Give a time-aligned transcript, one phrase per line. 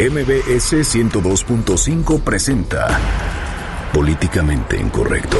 [0.00, 2.98] MBS 102.5 presenta
[3.92, 5.38] Políticamente Incorrecto.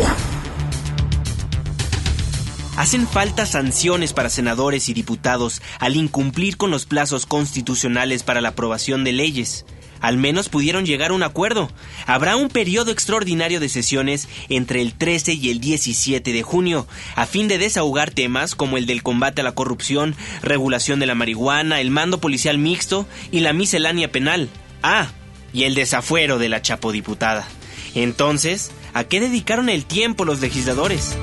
[2.76, 8.50] Hacen falta sanciones para senadores y diputados al incumplir con los plazos constitucionales para la
[8.50, 9.65] aprobación de leyes.
[10.01, 11.71] Al menos pudieron llegar a un acuerdo.
[12.07, 16.87] Habrá un periodo extraordinario de sesiones entre el 13 y el 17 de junio,
[17.17, 21.14] a fin de desahogar temas como el del combate a la corrupción, regulación de la
[21.14, 24.49] marihuana, el mando policial mixto y la miscelánea penal.
[24.82, 25.09] Ah,
[25.53, 27.46] y el desafuero de la chapodiputada.
[27.95, 31.17] Entonces, ¿a qué dedicaron el tiempo los legisladores?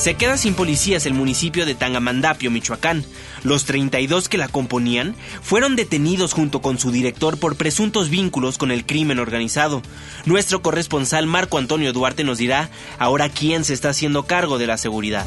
[0.00, 3.04] Se queda sin policías el municipio de Tangamandapio, Michoacán.
[3.42, 8.70] Los 32 que la componían fueron detenidos junto con su director por presuntos vínculos con
[8.70, 9.82] el crimen organizado.
[10.24, 14.78] Nuestro corresponsal Marco Antonio Duarte nos dirá ahora quién se está haciendo cargo de la
[14.78, 15.26] seguridad.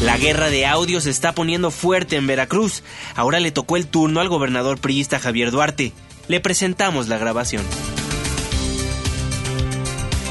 [0.00, 2.84] La guerra de audio se está poniendo fuerte en Veracruz.
[3.16, 5.92] Ahora le tocó el turno al gobernador priista Javier Duarte.
[6.26, 7.64] Le presentamos la grabación.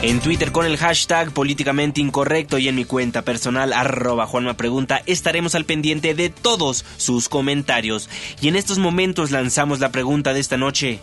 [0.04, 5.02] En Twitter con el hashtag políticamente incorrecto y en mi cuenta personal arroba Juanma Pregunta
[5.08, 8.08] estaremos al pendiente de todos sus comentarios.
[8.40, 11.00] Y en estos momentos lanzamos la pregunta de esta noche.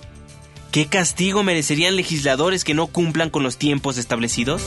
[0.70, 4.62] ¿Qué castigo merecerían legisladores que no cumplan con los tiempos establecidos?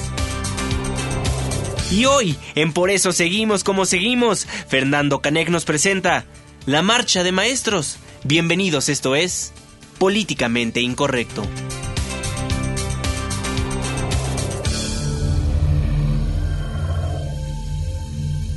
[1.90, 6.26] Y hoy, en Por eso seguimos como seguimos, Fernando Canec nos presenta
[6.66, 7.98] La Marcha de Maestros.
[8.26, 9.54] Bienvenidos, esto es
[9.98, 11.44] Políticamente Incorrecto.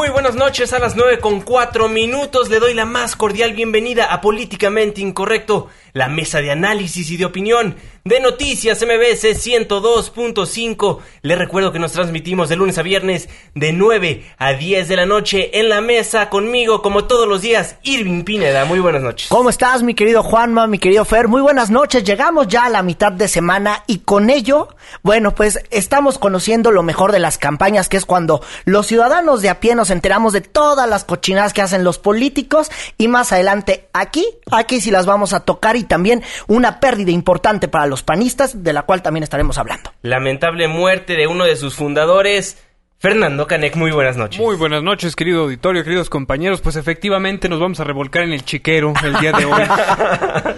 [0.00, 2.48] Muy buenas noches, a las 9 con 4 minutos.
[2.48, 7.24] Le doy la más cordial bienvenida a Políticamente Incorrecto, la mesa de análisis y de
[7.24, 10.98] opinión de Noticias MBS 102.5.
[11.22, 15.06] Les recuerdo que nos transmitimos de lunes a viernes de 9 a 10 de la
[15.06, 18.64] noche en la mesa conmigo, como todos los días, Irving Pineda.
[18.64, 19.28] Muy buenas noches.
[19.28, 21.28] ¿Cómo estás, mi querido Juanma, mi querido Fer?
[21.28, 22.04] Muy buenas noches.
[22.04, 24.68] Llegamos ya a la mitad de semana y con ello,
[25.02, 29.50] bueno, pues estamos conociendo lo mejor de las campañas, que es cuando los ciudadanos de
[29.50, 33.88] a pie nos enteramos de todas las cochinadas que hacen los políticos y más adelante
[33.92, 38.62] aquí, aquí sí las vamos a tocar y también una pérdida importante para los panistas,
[38.62, 39.92] de la cual también estaremos hablando.
[40.02, 42.62] Lamentable muerte de uno de sus fundadores.
[42.98, 44.38] Fernando Canek, muy buenas noches.
[44.38, 46.60] Muy buenas noches, querido auditorio, queridos compañeros.
[46.60, 49.62] Pues efectivamente nos vamos a revolcar en el chiquero el día de hoy.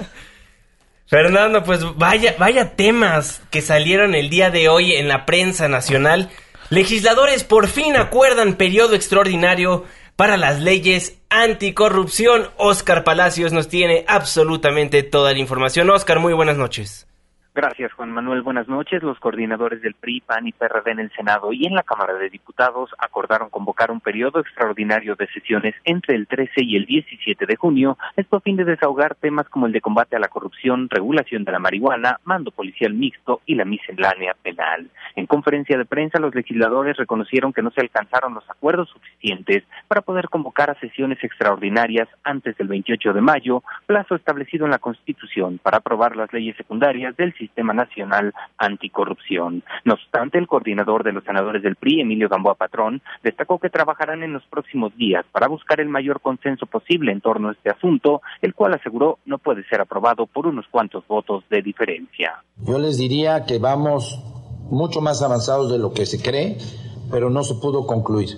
[1.07, 6.31] Fernando, pues vaya, vaya temas que salieron el día de hoy en la prensa nacional.
[6.71, 9.85] Legisladores por fin acuerdan periodo extraordinario
[10.17, 12.49] para las leyes anticorrupción.
[12.57, 15.91] Oscar Palacios nos tiene absolutamente toda la información.
[15.91, 17.07] Oscar, muy buenas noches.
[17.55, 18.41] Gracias, Juan Manuel.
[18.41, 19.03] Buenas noches.
[19.03, 22.31] Los coordinadores del PRI, PAN y PRD en el Senado y en la Cámara de
[22.31, 27.57] Diputados acordaron convocar un periodo extraordinario de sesiones entre el 13 y el 17 de
[27.57, 31.45] junio, esto a fin de desahogar temas como el de combate a la corrupción, regulación
[31.45, 34.89] de la marihuana, mando policial mixto y la miscelánea penal.
[35.15, 40.01] En conferencia de prensa, los legisladores reconocieron que no se alcanzaron los acuerdos suficientes para
[40.01, 45.61] poder convocar a sesiones extraordinarias antes del 28 de mayo, plazo establecido en la Constitución
[45.63, 49.65] para aprobar las leyes secundarias del Sistema Nacional Anticorrupción.
[49.85, 54.23] No obstante, el coordinador de los senadores del PRI, Emilio Gamboa Patrón, destacó que trabajarán
[54.23, 58.23] en los próximos días para buscar el mayor consenso posible en torno a este asunto,
[58.41, 62.43] el cual aseguró no puede ser aprobado por unos cuantos votos de diferencia.
[62.59, 64.23] Yo les diría que vamos
[64.71, 66.59] mucho más avanzados de lo que se cree,
[67.11, 68.29] pero no se pudo concluir.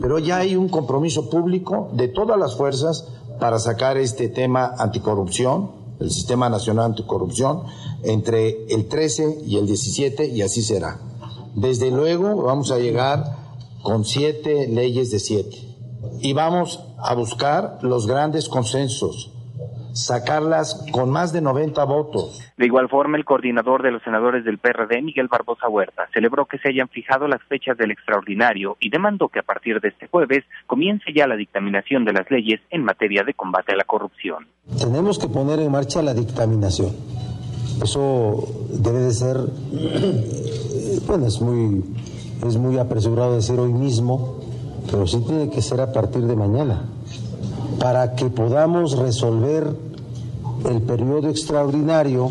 [0.00, 5.85] Pero ya hay un compromiso público de todas las fuerzas para sacar este tema anticorrupción,
[6.00, 7.62] el Sistema Nacional Anticorrupción,
[8.02, 11.00] entre el 13 y el 17 y así será.
[11.54, 13.36] Desde luego vamos a llegar
[13.82, 15.56] con siete leyes de siete
[16.20, 19.30] y vamos a buscar los grandes consensos,
[19.96, 22.38] sacarlas con más de 90 votos.
[22.56, 26.58] De igual forma, el coordinador de los senadores del PRD, Miguel Barbosa Huerta, celebró que
[26.58, 30.44] se hayan fijado las fechas del extraordinario y demandó que a partir de este jueves
[30.66, 34.46] comience ya la dictaminación de las leyes en materia de combate a la corrupción.
[34.78, 36.94] Tenemos que poner en marcha la dictaminación.
[37.82, 39.36] Eso debe de ser,
[41.06, 41.84] bueno, es muy,
[42.46, 44.40] es muy apresurado decir hoy mismo,
[44.90, 46.90] pero sí tiene que ser a partir de mañana.
[47.78, 49.85] para que podamos resolver
[50.64, 52.30] el periodo extraordinario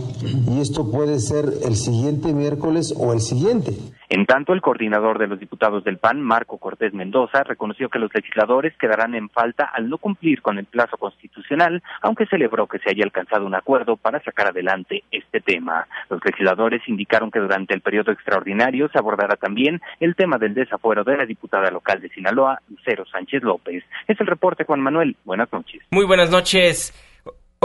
[0.50, 3.74] y esto puede ser el siguiente miércoles o el siguiente.
[4.10, 8.14] En tanto, el coordinador de los diputados del PAN, Marco Cortés Mendoza, reconoció que los
[8.14, 12.92] legisladores quedarán en falta al no cumplir con el plazo constitucional, aunque celebró que se
[12.92, 15.88] haya alcanzado un acuerdo para sacar adelante este tema.
[16.10, 21.04] Los legisladores indicaron que durante el periodo extraordinario se abordará también el tema del desafuero
[21.04, 23.84] de la diputada local de Sinaloa, Lucero Sánchez López.
[24.08, 25.16] Es el reporte, Juan Manuel.
[25.26, 25.82] Buenas noches.
[25.90, 26.94] Muy buenas noches.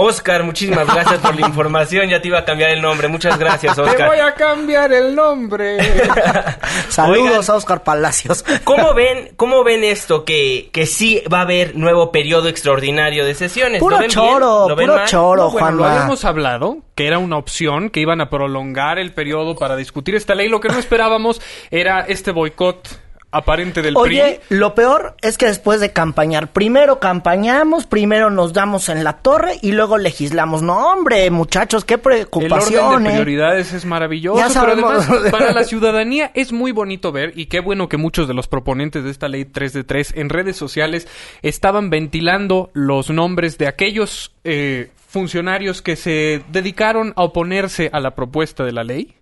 [0.01, 2.09] Oscar, muchísimas gracias por la información.
[2.09, 3.09] Ya te iba a cambiar el nombre.
[3.09, 3.97] Muchas gracias, Oscar.
[3.97, 5.79] Te voy a cambiar el nombre.
[6.89, 8.45] Saludos a Oscar Palacios.
[8.65, 10.25] ¿Cómo ven, cómo ven esto?
[10.25, 13.81] Que, que sí va a haber nuevo periodo extraordinario de sesiones.
[13.81, 14.11] Puro ¿Lo ven bien?
[14.11, 15.09] choro, ¿Lo ven puro mal?
[15.09, 15.93] choro, No, bueno, lo Juanma.
[15.97, 20.35] habíamos hablado, que era una opción, que iban a prolongar el periodo para discutir esta
[20.35, 20.49] ley.
[20.49, 22.89] Lo que no esperábamos era este boicot
[23.33, 24.59] aparente del Oye, PRI.
[24.59, 29.55] lo peor es que después de campañar, primero campañamos, primero nos damos en la torre
[29.63, 30.63] y luego legislamos.
[30.63, 33.07] No, hombre, muchachos, qué El orden de preocupación.
[33.07, 33.11] ¿eh?
[33.13, 37.61] prioridades es maravilloso, Ya pero además para la ciudadanía es muy bonito ver y qué
[37.61, 41.07] bueno que muchos de los proponentes de esta ley 3 de 3 en redes sociales
[41.43, 48.15] estaban ventilando los nombres de aquellos eh, funcionarios que se dedicaron a oponerse a la
[48.15, 49.15] propuesta de la ley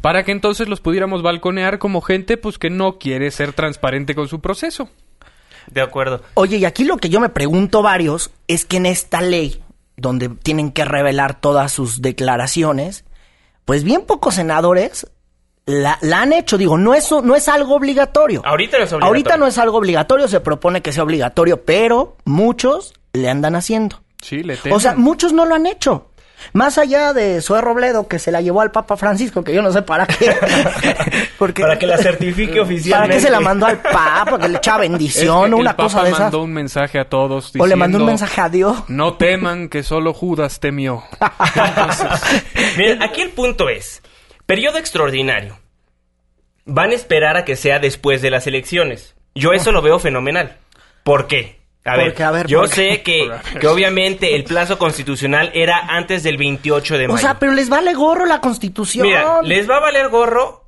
[0.00, 4.28] para que entonces los pudiéramos balconear como gente pues que no quiere ser transparente con
[4.28, 4.88] su proceso.
[5.70, 6.22] De acuerdo.
[6.34, 9.62] Oye, y aquí lo que yo me pregunto varios es que en esta ley,
[9.96, 13.04] donde tienen que revelar todas sus declaraciones,
[13.64, 15.06] pues bien pocos senadores
[15.66, 16.58] la, la han hecho.
[16.58, 18.42] Digo, no es, no es algo obligatorio.
[18.44, 19.06] Ahorita no es obligatorio.
[19.06, 24.02] Ahorita no es algo obligatorio, se propone que sea obligatorio, pero muchos le andan haciendo.
[24.22, 26.09] Sí, le O sea, muchos no lo han hecho.
[26.52, 29.70] Más allá de Zoe Robledo, que se la llevó al Papa Francisco, que yo no
[29.72, 30.34] sé para qué.
[31.38, 33.16] Porque, Para que la certifique ¿Para oficialmente.
[33.16, 34.38] qué se la mandó al Papa?
[34.38, 36.20] Que le echaba Es que bendición o el una cosa Papa de esas.
[36.22, 38.84] mandó un mensaje a todos O le mandó un mensaje a Dios.
[38.88, 41.02] No teman que solo Judas temió.
[42.76, 44.02] Miren, aquí el punto es,
[44.46, 45.58] periodo extraordinario.
[46.64, 49.14] Van a esperar a que sea después de las elecciones.
[49.34, 50.58] Yo eso lo veo fenomenal.
[51.04, 51.59] ¿Por qué?
[51.92, 56.22] A ver, Porque, a ver, yo sé que, que obviamente el plazo constitucional era antes
[56.22, 57.14] del 28 de mayo.
[57.16, 59.06] O sea, pero les vale gorro la constitución.
[59.06, 60.64] Mira, les va a valer gorro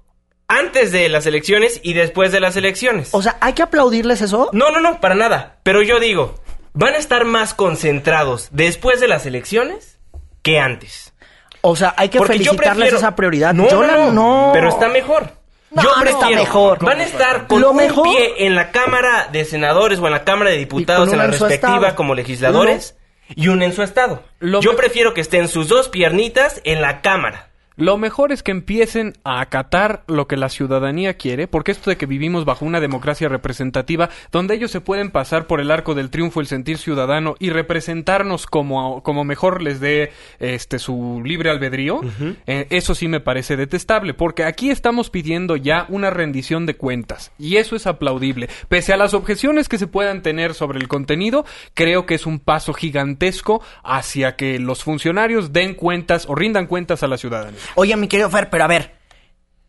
[0.48, 3.10] antes de las elecciones y después de las elecciones.
[3.12, 4.50] O sea, ¿hay que aplaudirles eso?
[4.52, 5.58] No, no, no, para nada.
[5.62, 6.34] Pero yo digo,
[6.74, 9.98] van a estar más concentrados después de las elecciones
[10.42, 11.14] que antes.
[11.62, 13.54] O sea, hay que Porque felicitarles prefiero- esa prioridad.
[13.54, 14.50] No, Yo no, la- no, no.
[14.52, 15.32] Pero está mejor.
[15.74, 16.42] No, yo no está prefiero.
[16.42, 16.84] mejor.
[16.84, 20.12] Van a estar con Lo un mejor- pie en la Cámara de Senadores o en
[20.12, 21.96] la Cámara de Diputados en la respectiva estado.
[21.96, 22.96] como legisladores
[23.34, 24.22] y uno en su estado.
[24.40, 27.48] Lo yo me- prefiero que estén sus dos piernitas en la Cámara.
[27.76, 31.96] Lo mejor es que empiecen a acatar lo que la ciudadanía quiere, porque esto de
[31.96, 36.10] que vivimos bajo una democracia representativa, donde ellos se pueden pasar por el arco del
[36.10, 42.00] triunfo el sentir ciudadano y representarnos como, como mejor les dé este su libre albedrío,
[42.46, 47.32] eh, eso sí me parece detestable, porque aquí estamos pidiendo ya una rendición de cuentas,
[47.38, 48.48] y eso es aplaudible.
[48.68, 51.44] Pese a las objeciones que se puedan tener sobre el contenido,
[51.74, 57.02] creo que es un paso gigantesco hacia que los funcionarios den cuentas o rindan cuentas
[57.02, 57.61] a la ciudadanía.
[57.74, 59.00] Oye, mi querido Fer, pero a ver.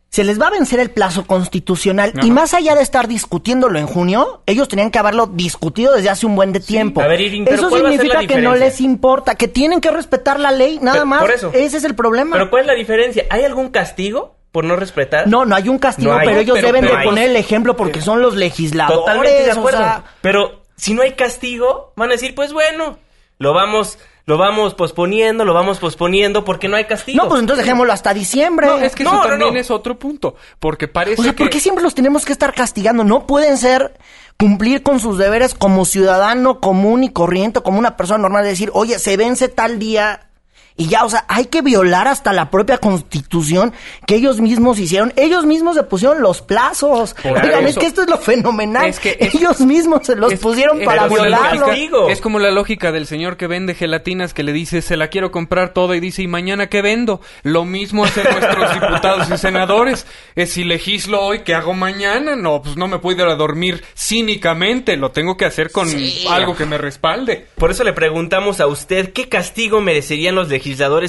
[0.10, 3.88] Se les va a vencer el plazo constitucional y más allá de estar discutiéndolo en
[3.88, 7.02] junio, ellos tenían que haberlo discutido desde hace un buen de tiempo.
[7.02, 9.90] A ver, eso ¿cuál va a ser significa que no les importa, que tienen que
[9.90, 11.22] respetar la ley, nada Pero- más.
[11.22, 11.52] por eso.
[11.52, 12.36] Ese es el problema.
[12.36, 13.26] Pero ¿cuál es la diferencia?
[13.32, 15.28] ¿Hay algún castigo por no respetar?
[15.28, 16.28] No, no hay un castigo, No hay.
[16.28, 17.08] pero ellos Pero- deben pero de hay.
[17.08, 19.00] poner el ejemplo porque son los legisladores.
[19.00, 19.80] Totalmente de o acuerdo.
[19.80, 23.00] sea, Pero si no hay castigo, van a decir, pues bueno,
[23.40, 27.22] lo vamos, lo vamos posponiendo, lo vamos posponiendo porque no hay castigo.
[27.24, 28.68] no, pues entonces dejémoslo hasta diciembre.
[28.68, 29.60] No, es que No, eso no, también no.
[29.60, 30.36] es otro punto.
[30.60, 33.04] Porque parece O sea, ¿por qué siempre los tenemos que estar castigando?
[33.04, 33.98] No pueden ser
[34.38, 38.72] cumplir con sus deberes como ciudadano común y corriente, como una persona normal, de decir,
[38.74, 40.30] oye, se vence tal día.
[40.76, 43.74] Y ya, o sea, hay que violar hasta la propia constitución
[44.08, 45.14] que ellos mismos hicieron.
[45.16, 47.14] Ellos mismos se pusieron los plazos.
[47.22, 47.80] Por Oigan, es eso.
[47.80, 48.88] que esto es lo fenomenal.
[48.88, 51.68] Es que es- ellos mismos se los Es- pusieron es para violarlo.
[51.68, 52.12] lógica-.
[52.12, 55.32] Es como la lógica del señor que vende gelatinas que le dice, se la quiero
[55.32, 57.22] comprar toda y dice, ¿y mañana qué vendo?
[57.44, 60.08] Lo mismo hacen nuestros diputados y senadores.
[60.36, 62.36] Es si legislo hoy, ¿qué hago mañana?
[62.36, 64.98] No, pues no me puedo ir a dormir cínicamente.
[64.98, 65.88] Lo tengo que hacer con
[66.30, 67.48] algo que me respalde.
[67.58, 70.63] Por eso le preguntamos a usted qué castigo merecerían los legisladores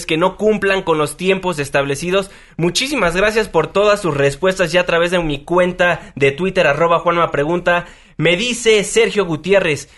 [0.07, 2.31] que no cumplan con los tiempos establecidos.
[2.57, 6.99] Muchísimas gracias por todas sus respuestas ya a través de mi cuenta de Twitter, arroba
[6.99, 7.87] Juanma Pregunta.
[8.17, 9.89] Me dice Sergio Gutiérrez,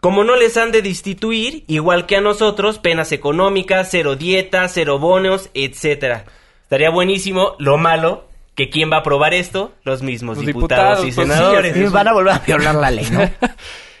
[0.00, 4.98] como no les han de destituir, igual que a nosotros, penas económicas, cero dieta, cero
[4.98, 6.26] bonos, etcétera.
[6.62, 11.12] Estaría buenísimo, lo malo, que quién va a aprobar esto, los mismos Los diputados, diputados,
[11.12, 11.76] y pues sí, senadores.
[11.76, 13.30] Y van a volver a violar la ley, ¿no?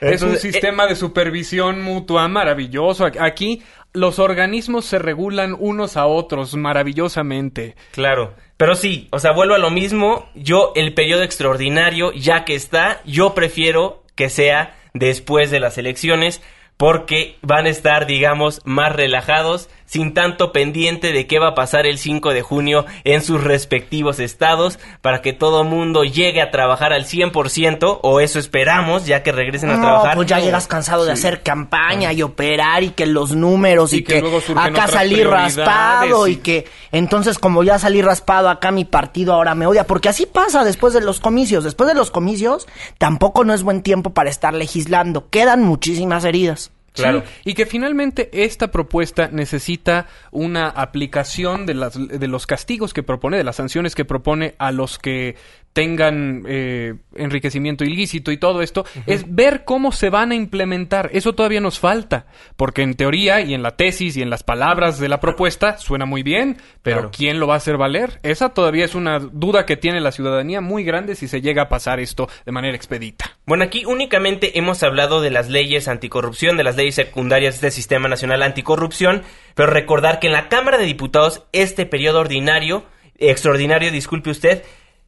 [0.00, 3.06] es un sistema de supervisión mutua maravilloso.
[3.20, 3.62] Aquí
[3.96, 7.74] los organismos se regulan unos a otros maravillosamente.
[7.92, 8.34] Claro.
[8.56, 10.28] Pero sí, o sea, vuelvo a lo mismo.
[10.34, 16.42] Yo, el periodo extraordinario, ya que está, yo prefiero que sea después de las elecciones
[16.76, 21.86] porque van a estar, digamos, más relajados, sin tanto pendiente de qué va a pasar
[21.86, 26.92] el 5 de junio en sus respectivos estados, para que todo mundo llegue a trabajar
[26.92, 30.14] al 100%, o eso esperamos, ya que regresen a trabajar.
[30.16, 34.22] pues ya llegas cansado de hacer campaña y operar y que los números y, que,
[34.56, 36.36] acá salí raspado y...
[36.36, 40.64] que entonces como ya salí raspado acá mi partido ahora me odia, porque así pasa
[40.64, 42.66] después de los comicios, después de los comicios
[42.98, 46.72] tampoco no es buen tiempo para estar legislando, quedan muchísimas heridas.
[46.96, 47.22] Claro.
[47.44, 53.36] y que finalmente esta propuesta necesita una aplicación de, las, de los castigos que propone,
[53.36, 55.36] de las sanciones que propone a los que
[55.76, 61.10] tengan eh, enriquecimiento ilícito y todo esto, es ver cómo se van a implementar.
[61.12, 62.24] Eso todavía nos falta,
[62.56, 66.06] porque en teoría y en la tesis y en las palabras de la propuesta suena
[66.06, 68.20] muy bien, pero ¿quién lo va a hacer valer?
[68.22, 71.68] Esa todavía es una duda que tiene la ciudadanía muy grande si se llega a
[71.68, 73.36] pasar esto de manera expedita.
[73.44, 77.82] Bueno, aquí únicamente hemos hablado de las leyes anticorrupción, de las leyes secundarias de este
[77.82, 82.86] Sistema Nacional Anticorrupción, pero recordar que en la Cámara de Diputados este periodo ordinario,
[83.18, 84.62] extraordinario, disculpe usted,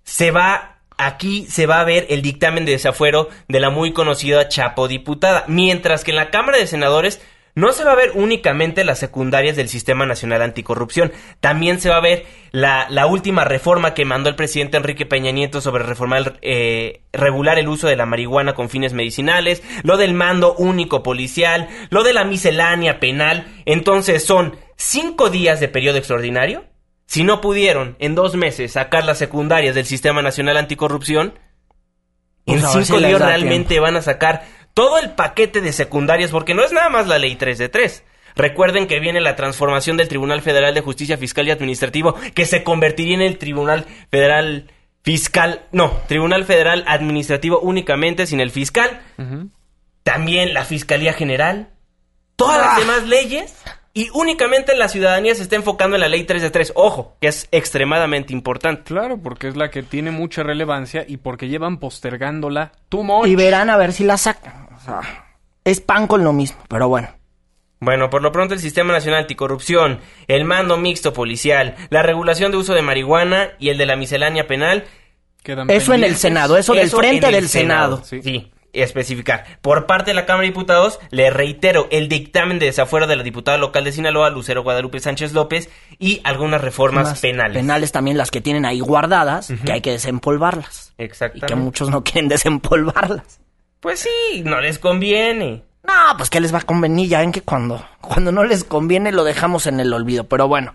[0.08, 4.48] se va aquí se va a ver el dictamen de desafuero de la muy conocida
[4.48, 7.20] Chapo diputada, mientras que en la Cámara de Senadores
[7.54, 11.96] no se va a ver únicamente las secundarias del Sistema Nacional Anticorrupción, también se va
[11.96, 16.38] a ver la, la última reforma que mandó el presidente Enrique Peña Nieto sobre reformar,
[16.40, 21.68] eh, regular el uso de la marihuana con fines medicinales, lo del mando único policial,
[21.90, 26.64] lo de la miscelánea penal, entonces son cinco días de periodo extraordinario
[27.08, 31.38] si no pudieron en dos meses sacar las secundarias del Sistema Nacional Anticorrupción,
[32.44, 36.70] en cinco días realmente van a sacar todo el paquete de secundarias, porque no es
[36.70, 38.04] nada más la ley 3 de 3.
[38.36, 42.62] Recuerden que viene la transformación del Tribunal Federal de Justicia Fiscal y Administrativo, que se
[42.62, 44.70] convertiría en el Tribunal Federal
[45.02, 49.00] Fiscal, no, Tribunal Federal Administrativo únicamente sin el fiscal.
[50.02, 51.70] También la Fiscalía General.
[52.36, 52.80] Todas las ah.
[52.80, 53.54] demás leyes
[53.98, 56.74] y únicamente la ciudadanía se está enfocando en la ley 3 de 3.
[56.76, 58.84] Ojo, que es extremadamente importante.
[58.84, 63.26] Claro, porque es la que tiene mucha relevancia y porque llevan postergándola much.
[63.26, 64.68] Y verán a ver si la sacan.
[64.76, 65.00] O sea,
[65.64, 67.08] es pan con lo mismo, pero bueno.
[67.80, 72.58] Bueno, por lo pronto el Sistema Nacional Anticorrupción, el mando mixto policial, la regulación de
[72.58, 74.84] uso de marihuana y el de la miscelánea penal.
[75.42, 78.04] Quedan eso en el Senado, eso, del frente del Senado.
[78.04, 78.52] sí
[78.82, 79.44] especificar.
[79.60, 83.22] Por parte de la Cámara de Diputados, le reitero el dictamen de desafuero de la
[83.22, 87.56] diputada local de Sinaloa, Lucero Guadalupe Sánchez López, y algunas reformas penales.
[87.56, 90.92] Penales también las que tienen ahí guardadas, que hay que desempolvarlas.
[90.98, 91.46] Exactamente.
[91.46, 93.40] Y que muchos no quieren desempolvarlas.
[93.80, 95.64] Pues sí, no les conviene.
[95.84, 99.12] No, pues que les va a convenir, ya ven que cuando, cuando no les conviene
[99.12, 100.74] lo dejamos en el olvido, pero bueno.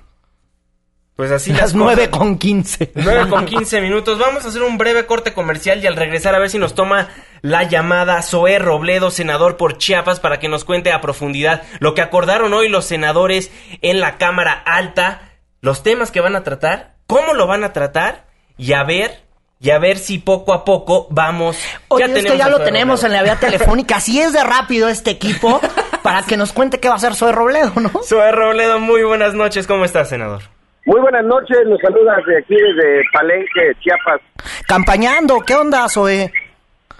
[1.15, 2.91] Pues así las, nueve con quince.
[2.95, 4.17] Nueve con quince minutos.
[4.17, 7.09] Vamos a hacer un breve corte comercial y al regresar a ver si nos toma
[7.41, 12.01] la llamada Zoé Robledo, senador por Chiapas, para que nos cuente a profundidad lo que
[12.01, 13.51] acordaron hoy los senadores
[13.83, 18.25] en la Cámara Alta, los temas que van a tratar, cómo lo van a tratar
[18.57, 19.21] y a ver
[19.59, 21.57] y a ver si poco a poco vamos.
[21.89, 23.97] Oye, ya es que ya lo tenemos en la vía telefónica.
[23.97, 25.61] Así es de rápido este equipo
[26.01, 27.91] para que nos cuente qué va a hacer Zoe Robledo, ¿no?
[28.03, 29.67] Zoe Robledo, muy buenas noches.
[29.67, 30.41] ¿Cómo estás, senador?
[30.85, 34.19] Muy buenas noches, nos saludas de aquí desde Palenque, Chiapas.
[34.67, 36.29] Campañando, ¿qué onda, Zoe?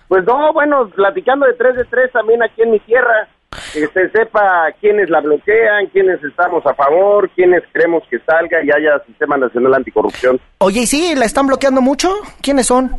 [0.08, 3.28] Pues no, bueno, platicando de tres de tres también aquí en mi tierra,
[3.74, 8.70] que se sepa quiénes la bloquean, quiénes estamos a favor, quiénes queremos que salga y
[8.72, 10.40] haya Sistema Nacional Anticorrupción.
[10.60, 11.14] Oye, ¿y sí?
[11.18, 12.10] ¿La están bloqueando mucho?
[12.42, 12.90] ¿Quiénes son?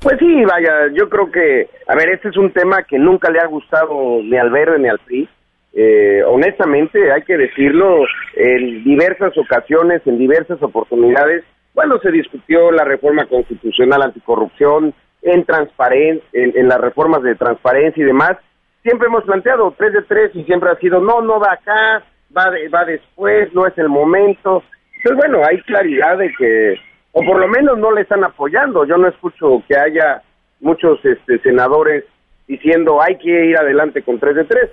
[0.00, 3.40] Pues sí, vaya, yo creo que, a ver, este es un tema que nunca le
[3.40, 5.28] ha gustado ni al Verde ni al PRI
[5.72, 12.84] eh, honestamente, hay que decirlo, en diversas ocasiones, en diversas oportunidades, bueno, se discutió la
[12.84, 18.36] reforma constitucional anticorrupción, en transparencia, en, las reformas de transparencia y demás,
[18.82, 22.02] siempre hemos planteado tres de tres y siempre ha sido, no, no va acá,
[22.36, 24.62] va, va después, no es el momento.
[24.96, 26.74] Entonces, bueno, hay claridad de que,
[27.12, 28.84] o por lo menos no le están apoyando.
[28.86, 30.22] Yo no escucho que haya
[30.60, 32.04] muchos este, senadores
[32.50, 34.70] diciendo hay que ir adelante con 3 de 3.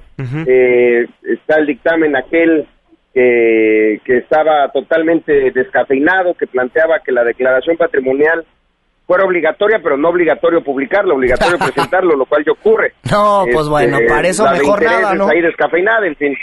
[0.48, 2.68] Eh, está el dictamen aquel
[3.14, 8.46] que, que estaba totalmente descafeinado, que planteaba que la declaración patrimonial
[9.06, 12.94] fuera obligatoria, pero no obligatorio publicarlo, obligatorio presentarlo, lo cual ya ocurre.
[13.10, 15.30] No, pues este, bueno, para eso mejor nada, ¿no?
[15.30, 16.36] ahí descafeinada, en fin.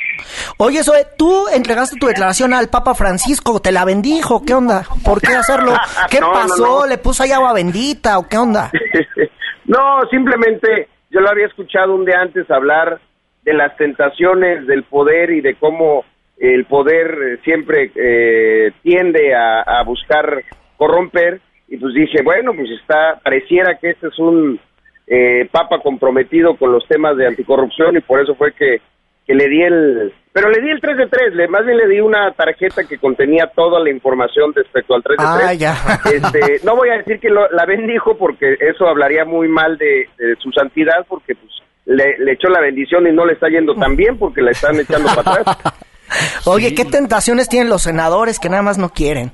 [0.59, 4.43] Oye, Zoe, tú entregaste tu declaración al Papa Francisco, ¿te la bendijo?
[4.47, 4.85] ¿Qué onda?
[5.05, 5.73] ¿Por qué hacerlo?
[6.11, 6.87] ¿Qué pasó?
[6.87, 8.71] ¿Le puso ahí agua bendita o qué onda?
[9.67, 12.99] no, simplemente yo lo había escuchado un día antes hablar
[13.45, 16.05] de las tentaciones del poder y de cómo
[16.39, 20.43] el poder eh, siempre eh, tiende a, a, buscar
[20.77, 21.41] corromper.
[21.69, 24.59] Y pues dije bueno pues está pareciera que este es un
[25.07, 28.81] eh, papa comprometido con los temas de anticorrupción y por eso fue que,
[29.27, 31.87] que le di el pero le di el 3 de 3, le, más bien le
[31.87, 35.47] di una tarjeta que contenía toda la información respecto al 3 de 3.
[35.47, 35.77] Ah, ya.
[36.13, 40.09] Este, no voy a decir que lo, la bendijo porque eso hablaría muy mal de,
[40.19, 41.53] de su santidad porque pues
[41.85, 44.75] le, le, echó la bendición y no le está yendo tan bien porque la están
[44.81, 45.59] echando para atrás.
[46.47, 46.75] Oye, sí.
[46.75, 49.31] ¿qué tentaciones tienen los senadores que nada más no quieren?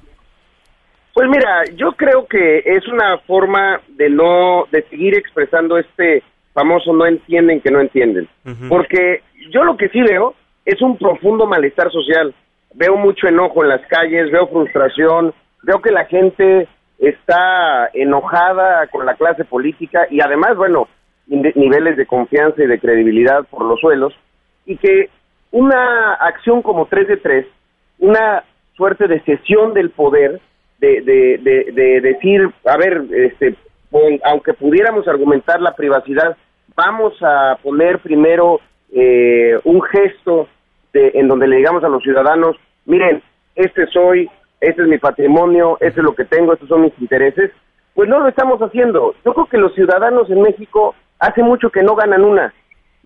[1.15, 6.93] Pues mira, yo creo que es una forma de no, de seguir expresando este famoso
[6.93, 8.29] no entienden que no entienden.
[8.45, 8.69] Uh -huh.
[8.69, 12.35] Porque yo lo que sí veo es un profundo malestar social.
[12.75, 19.07] Veo mucho enojo en las calles, veo frustración, veo que la gente está enojada con
[19.07, 20.89] la clase política y además, bueno,
[21.27, 24.13] niveles de confianza y de credibilidad por los suelos
[24.67, 25.09] y que
[25.53, 27.47] una acción como 3 de 3,
[28.01, 28.45] una
[28.77, 30.41] suerte de cesión del poder,
[30.79, 33.55] de, de, de, de decir, a ver, este,
[34.25, 36.37] aunque pudiéramos argumentar la privacidad,
[36.77, 38.61] vamos a poner primero
[38.93, 40.49] eh, un gesto
[40.93, 42.57] de, en donde le digamos a los ciudadanos,
[42.87, 43.23] miren,
[43.55, 44.29] este soy,
[44.61, 47.51] este es mi patrimonio, este es lo que tengo, estos son mis intereses,
[47.95, 49.15] pues no lo estamos haciendo.
[49.25, 52.55] Yo creo que los ciudadanos en México hace mucho que no ganan una.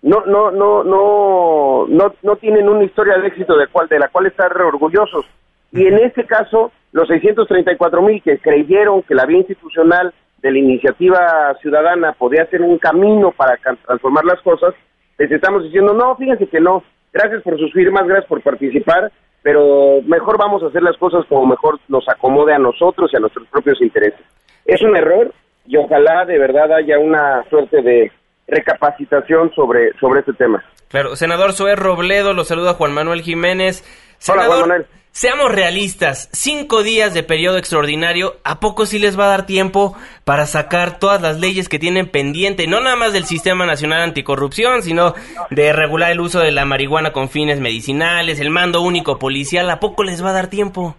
[0.01, 4.09] No no no no no no tienen una historia de éxito de cual de la
[4.09, 5.25] cual estar orgullosos.
[5.71, 10.59] Y en este caso los 634 mil que creyeron que la vía institucional de la
[10.59, 14.73] iniciativa ciudadana podía ser un camino para transformar las cosas
[15.17, 19.11] les estamos diciendo no fíjense que no gracias por sus firmas gracias por participar
[19.41, 23.19] pero mejor vamos a hacer las cosas como mejor nos acomode a nosotros y a
[23.19, 24.21] nuestros propios intereses
[24.65, 25.33] es un error
[25.67, 28.11] y ojalá de verdad haya una suerte de
[28.47, 30.63] recapacitación sobre, sobre este tema.
[30.89, 33.83] Claro, senador Zoé Robledo, lo saluda Juan Manuel Jiménez.
[34.17, 34.87] Senador, Hola, Juan Manuel.
[35.17, 39.95] Seamos realistas, cinco días de periodo extraordinario, ¿a poco sí les va a dar tiempo
[40.25, 42.67] para sacar todas las leyes que tienen pendiente?
[42.67, 45.13] No nada más del Sistema Nacional Anticorrupción, sino
[45.51, 49.79] de regular el uso de la marihuana con fines medicinales, el mando único policial, ¿a
[49.79, 50.97] poco les va a dar tiempo?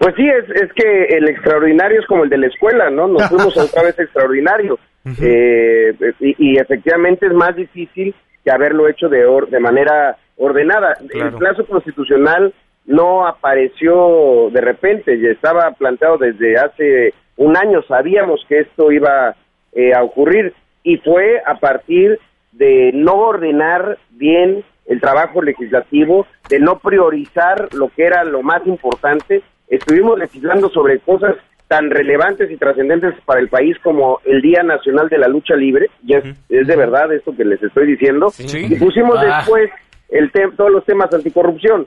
[0.00, 3.08] Pues sí, es, es que el extraordinario es como el de la escuela, ¿no?
[3.08, 4.78] Nos fuimos otra vez extraordinario.
[5.06, 5.16] Uh -huh.
[5.22, 10.92] eh, y, y, efectivamente es más difícil que haberlo hecho de, or, de manera ordenada.
[11.08, 11.30] Claro.
[11.30, 12.52] El plazo constitucional
[12.86, 19.34] no apareció de repente, ya estaba planteado desde hace un año, sabíamos que esto iba
[19.72, 22.18] eh, a ocurrir y fue a partir
[22.52, 28.66] de no ordenar bien el trabajo legislativo, de no priorizar lo que era lo más
[28.66, 29.42] importante.
[29.68, 31.36] Estuvimos legislando sobre cosas
[31.68, 35.88] tan relevantes y trascendentes para el país como el Día Nacional de la Lucha Libre,
[36.06, 38.66] y es, es de verdad esto que les estoy diciendo, ¿Sí?
[38.70, 39.38] y pusimos ah.
[39.38, 39.70] después
[40.10, 41.86] el todos los temas anticorrupción.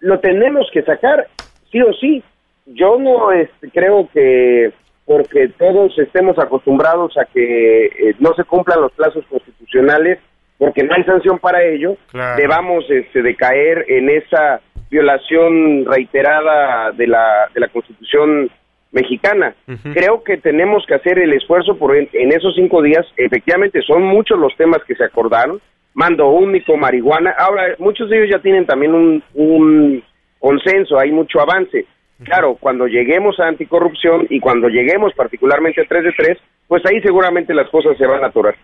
[0.00, 1.26] Lo tenemos que sacar,
[1.70, 2.22] sí o sí.
[2.66, 4.72] Yo no este, creo que
[5.04, 10.18] porque todos estemos acostumbrados a que eh, no se cumplan los plazos constitucionales,
[10.58, 12.40] porque no hay sanción para ello, claro.
[12.40, 18.50] debamos este, de caer en esa violación reiterada de la, de la Constitución
[18.90, 19.54] mexicana.
[19.68, 19.94] Uh -huh.
[19.94, 23.06] Creo que tenemos que hacer el esfuerzo por en, en, esos cinco días.
[23.16, 25.60] Efectivamente, son muchos los temas que se acordaron.
[25.96, 27.34] Mando único, marihuana.
[27.38, 30.04] Ahora, muchos de ellos ya tienen también un, un
[30.38, 31.86] consenso, hay mucho avance.
[32.22, 37.00] Claro, cuando lleguemos a anticorrupción y cuando lleguemos particularmente a 3 de 3, pues ahí
[37.00, 38.54] seguramente las cosas se van a atorar.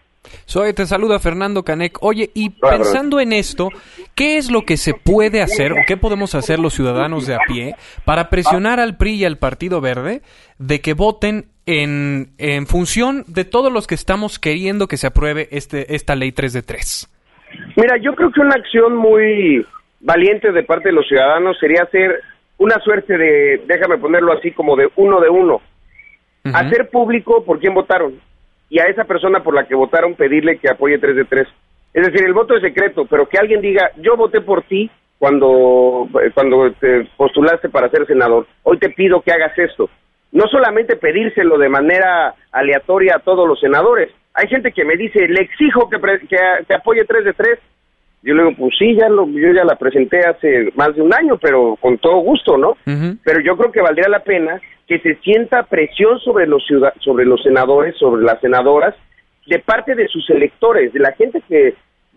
[0.44, 2.02] Soy, te saluda Fernando Canec.
[2.02, 3.70] Oye, y pensando en esto,
[4.14, 7.38] ¿qué es lo que se puede hacer o qué podemos hacer los ciudadanos de a
[7.46, 10.20] pie para presionar al PRI y al Partido Verde
[10.58, 15.48] de que voten en, en función de todos los que estamos queriendo que se apruebe
[15.50, 17.08] este, esta ley 3 de 3?
[17.76, 19.66] Mira, yo creo que una acción muy
[20.00, 22.20] valiente de parte de los ciudadanos sería hacer
[22.58, 25.54] una suerte de, déjame ponerlo así, como de uno de uno.
[26.44, 26.54] Uh -huh.
[26.54, 28.20] Hacer público por quién votaron
[28.72, 31.46] y a esa persona por la que votaron pedirle que apoye 3 de 3.
[31.92, 36.08] Es decir, el voto es secreto, pero que alguien diga, yo voté por ti cuando,
[36.34, 39.90] cuando te postulaste para ser senador, hoy te pido que hagas esto.
[40.32, 44.10] No solamente pedírselo de manera aleatoria a todos los senadores.
[44.34, 47.58] Hay gente que me dice, le exijo que, que, que apoye 3 de 3.
[48.22, 51.12] Yo le digo, pues sí, ya lo, yo ya la presenté hace más de un
[51.12, 52.70] año, pero con todo gusto, ¿no?
[52.70, 53.18] Uh -huh.
[53.24, 57.24] Pero yo creo que valdría la pena que se sienta presión sobre los ciudad sobre
[57.24, 58.94] los senadores, sobre las senadoras,
[59.46, 61.74] de parte de sus electores, de la gente que,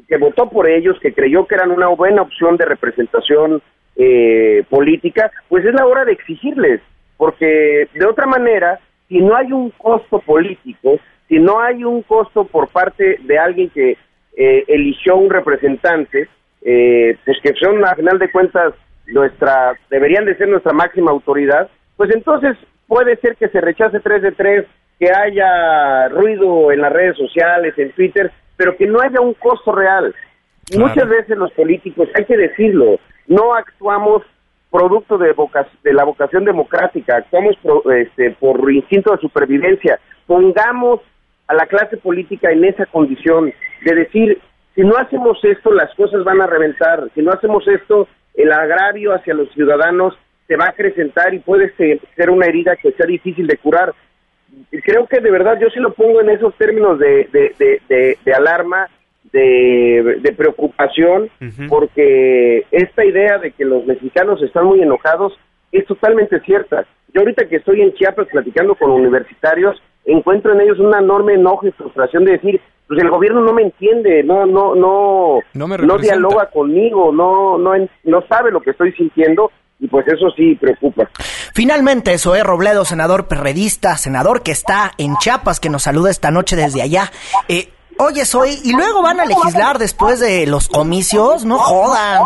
[0.08, 3.62] que votó por ellos, que creyó que eran una buena opción de representación
[3.96, 6.82] eh, política, pues es la hora de exigirles,
[7.18, 12.46] porque de otra manera, si no hay un costo político, si no hay un costo
[12.46, 13.98] por parte de alguien que
[14.38, 16.28] eh, eligió un representante,
[16.62, 18.74] eh, pues que son a final de cuentas
[19.08, 22.58] nuestra, deberían de ser nuestra máxima autoridad, pues entonces
[22.88, 24.66] puede ser que se rechace 3 de 3,
[25.00, 29.72] que haya ruido en las redes sociales, en Twitter, pero que no haya un costo
[29.72, 30.14] real.
[30.78, 34.24] Muchas veces los políticos, hay que decirlo, no actuamos
[34.72, 35.34] producto de,
[35.84, 37.56] de la vocación democrática, actuamos
[37.96, 40.00] este, por instinto de supervivencia.
[40.26, 41.02] Pongamos
[41.48, 43.54] a la clase política en esa condición
[43.84, 44.40] de decir,
[44.74, 49.14] si no hacemos esto, las cosas van a reventar, si no hacemos esto, el agravio
[49.14, 53.48] hacia los ciudadanos se va a acrecentar y puede ser una herida que sea difícil
[53.48, 53.94] de curar.
[54.84, 58.88] Creo que de verdad yo sí lo pongo en esos términos de, de, alarma,
[59.32, 61.30] de, preocupación,
[61.68, 65.34] porque esta idea de que los mexicanos están muy enojados
[65.72, 66.86] es totalmente cierta.
[67.14, 71.68] Yo ahorita que estoy en Chiapas platicando con universitarios, encuentro en ellos una enorme enojo
[71.68, 76.50] y frustración de decir, pues el gobierno no me entiende, no no no no, dialoga
[76.52, 77.72] conmigo, no no
[78.04, 81.10] no sabe lo que estoy sintiendo y pues eso sí preocupa.
[81.54, 86.56] Finalmente, Zoé Robledo, senador perredista, senador que está en Chiapas, que nos saluda esta noche
[86.56, 87.12] desde allá.
[87.50, 91.44] Eh, oye, Zoé, ¿y luego van a legislar después de los comicios?
[91.44, 92.24] No jodan.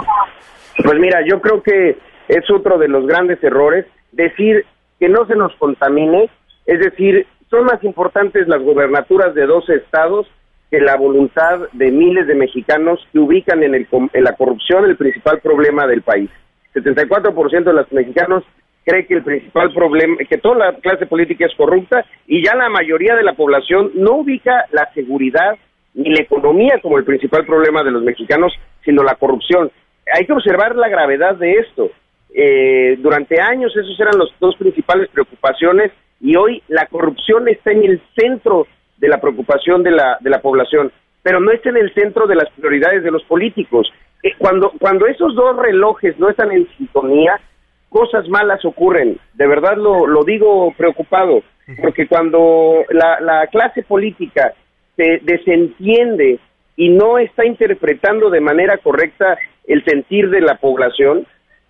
[0.83, 4.65] Pues mira, yo creo que es otro de los grandes errores decir
[4.99, 6.29] que no se nos contamine,
[6.65, 10.27] es decir, son más importantes las gobernaturas de 12 estados
[10.69, 14.97] que la voluntad de miles de mexicanos que ubican en, el, en la corrupción el
[14.97, 16.29] principal problema del país.
[16.75, 18.43] 74% de los mexicanos
[18.85, 22.69] cree que el principal problema, que toda la clase política es corrupta y ya la
[22.69, 25.57] mayoría de la población no ubica la seguridad
[25.95, 28.53] ni la economía como el principal problema de los mexicanos,
[28.85, 29.71] sino la corrupción.
[30.13, 31.89] Hay que observar la gravedad de esto.
[32.31, 37.83] Eh, durante años esos eran las dos principales preocupaciones y hoy la corrupción está en
[37.83, 40.91] el centro de la preocupación de la, de la población,
[41.23, 43.91] pero no está en el centro de las prioridades de los políticos.
[44.23, 47.39] Eh, cuando, cuando esos dos relojes no están en sintonía,
[47.87, 49.17] cosas malas ocurren.
[49.33, 51.41] De verdad lo, lo digo preocupado,
[51.81, 54.53] porque cuando la, la clase política
[54.95, 56.39] se desentiende
[56.75, 61.25] y no está interpretando de manera correcta el sentir de la población,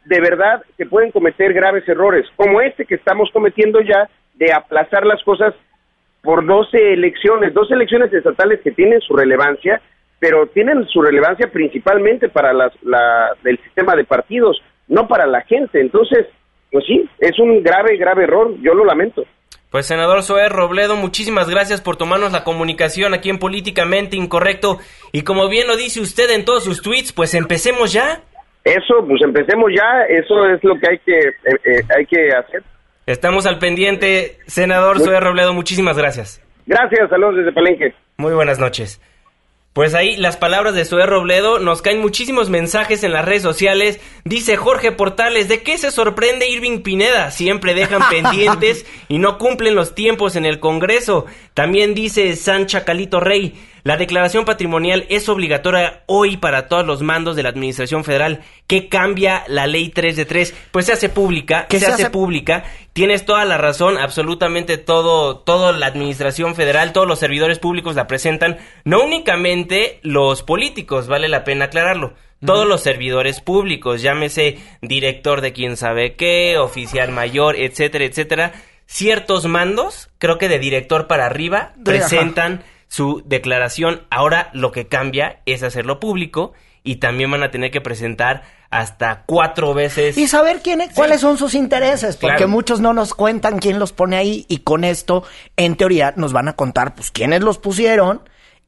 [0.05, 5.05] de verdad se pueden cometer graves errores, como este que estamos cometiendo ya de aplazar
[5.05, 5.53] las cosas
[6.23, 9.81] por 12 elecciones, dos elecciones estatales que tienen su relevancia,
[10.19, 15.41] pero tienen su relevancia principalmente para las, la, el sistema de partidos, no para la
[15.41, 15.79] gente.
[15.79, 16.25] Entonces,
[16.71, 19.23] pues sí, es un grave, grave error, yo lo lamento.
[19.69, 24.79] Pues senador Zoé Robledo, muchísimas gracias por tomarnos la comunicación aquí en Políticamente Incorrecto.
[25.11, 28.23] Y como bien lo dice usted en todos sus tweets, pues empecemos ya.
[28.63, 32.63] Eso, pues empecemos ya, eso es lo que hay que, eh, eh, hay que hacer.
[33.09, 36.43] Estamos al pendiente, senador Zoé Robledo, muchísimas gracias.
[36.67, 37.91] Gracias, saludos desde Palenque.
[38.17, 39.01] Muy buenas noches.
[39.73, 43.99] Pues ahí las palabras de Zoé Robledo, nos caen muchísimos mensajes en las redes sociales.
[44.25, 47.31] Dice Jorge Portales, ¿de qué se sorprende Irving Pineda?
[47.31, 51.25] Siempre dejan pendientes y no cumplen los tiempos en el Congreso.
[51.55, 57.35] También dice Sancha Calito Rey, la declaración patrimonial es obligatoria hoy para todos los mandos
[57.35, 58.41] de la Administración Federal.
[58.67, 60.53] ¿Qué cambia la ley 3 de 3?
[60.71, 62.63] Pues se hace pública, se, hace, pública.
[62.93, 68.07] Tienes toda la razón, absolutamente todo, toda la Administración Federal, todos los servidores públicos la
[68.07, 72.13] presentan, no únicamente los políticos, vale la pena aclararlo.
[72.45, 78.53] Todos los servidores públicos, llámese director de quién sabe qué, oficial mayor, etcétera, etcétera.
[78.85, 84.05] Ciertos mandos, creo que de director para arriba, presentan su declaración.
[84.09, 86.51] Ahora lo que cambia es hacerlo público
[86.83, 90.17] y también van a tener que presentar hasta cuatro veces.
[90.17, 94.17] Y saber quién cuáles son sus intereses, porque muchos no nos cuentan quién los pone
[94.17, 95.23] ahí y con esto,
[95.55, 98.21] en teoría, nos van a contar pues quiénes los pusieron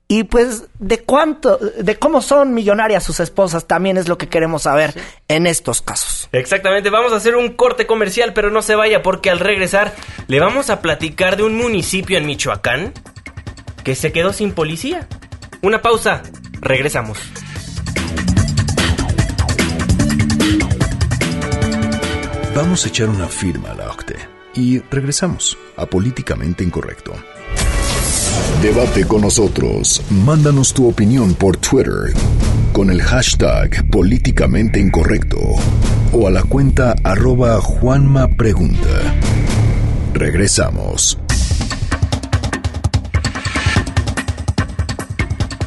[0.07, 4.63] y pues de cuánto, de cómo son millonarias sus esposas también es lo que queremos
[4.63, 4.93] saber
[5.29, 6.27] en estos casos.
[6.33, 9.93] Exactamente, vamos a hacer un corte comercial, pero no se vaya porque al regresar
[10.27, 12.93] le vamos a platicar de un municipio en Michoacán
[13.83, 15.07] que se quedó sin policía.
[15.61, 16.23] Una pausa,
[16.61, 17.17] regresamos.
[22.55, 24.15] Vamos a echar una firma a la OCTE
[24.55, 27.13] y regresamos a Políticamente Incorrecto.
[28.61, 30.03] Debate con nosotros.
[30.11, 32.13] Mándanos tu opinión por Twitter
[32.71, 35.39] con el hashtag políticamente incorrecto
[36.13, 39.15] o a la cuenta arroba Juanma Pregunta.
[40.13, 41.17] Regresamos.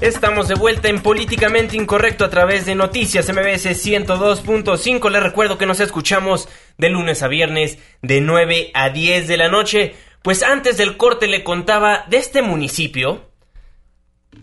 [0.04, 5.10] Estamos de vuelta en Políticamente Incorrecto a través de Noticias MBS 102.5.
[5.10, 9.48] Les recuerdo que nos escuchamos de lunes a viernes de 9 a 10 de la
[9.48, 9.94] noche.
[10.20, 13.30] Pues antes del corte le contaba de este municipio,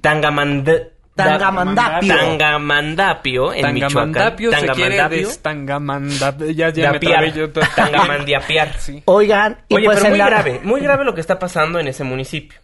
[0.01, 2.15] Tangamand- Tangamandapio.
[2.17, 4.13] Tangamandapio, en Michoacán.
[4.13, 6.49] Tangamandapio se quiere Tangamandapio.
[6.49, 7.11] Ya, ya me Dapiar.
[7.13, 7.51] trabé yo.
[7.51, 8.73] Tangamandiapiar.
[8.79, 9.03] Sí.
[9.05, 11.87] Oigan, y Oye, pues pero muy la- grave, muy grave lo que está pasando en
[11.87, 12.59] ese municipio.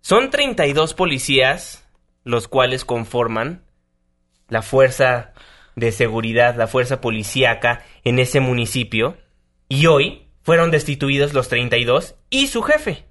[0.00, 1.84] Son 32 policías
[2.24, 3.62] los cuales conforman
[4.48, 5.32] la fuerza
[5.76, 9.16] de seguridad, la fuerza policíaca en ese municipio.
[9.68, 13.04] Y hoy fueron destituidos los 32 y su jefe.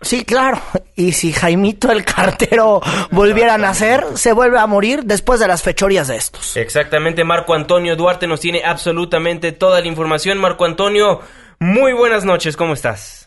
[0.00, 0.60] Sí, claro.
[0.96, 2.80] Y si Jaimito el cartero
[3.12, 6.56] volviera a nacer, se vuelve a morir después de las fechorías de estos.
[6.56, 10.38] Exactamente, Marco Antonio Duarte nos tiene absolutamente toda la información.
[10.38, 11.20] Marco Antonio,
[11.60, 13.21] muy buenas noches, ¿cómo estás?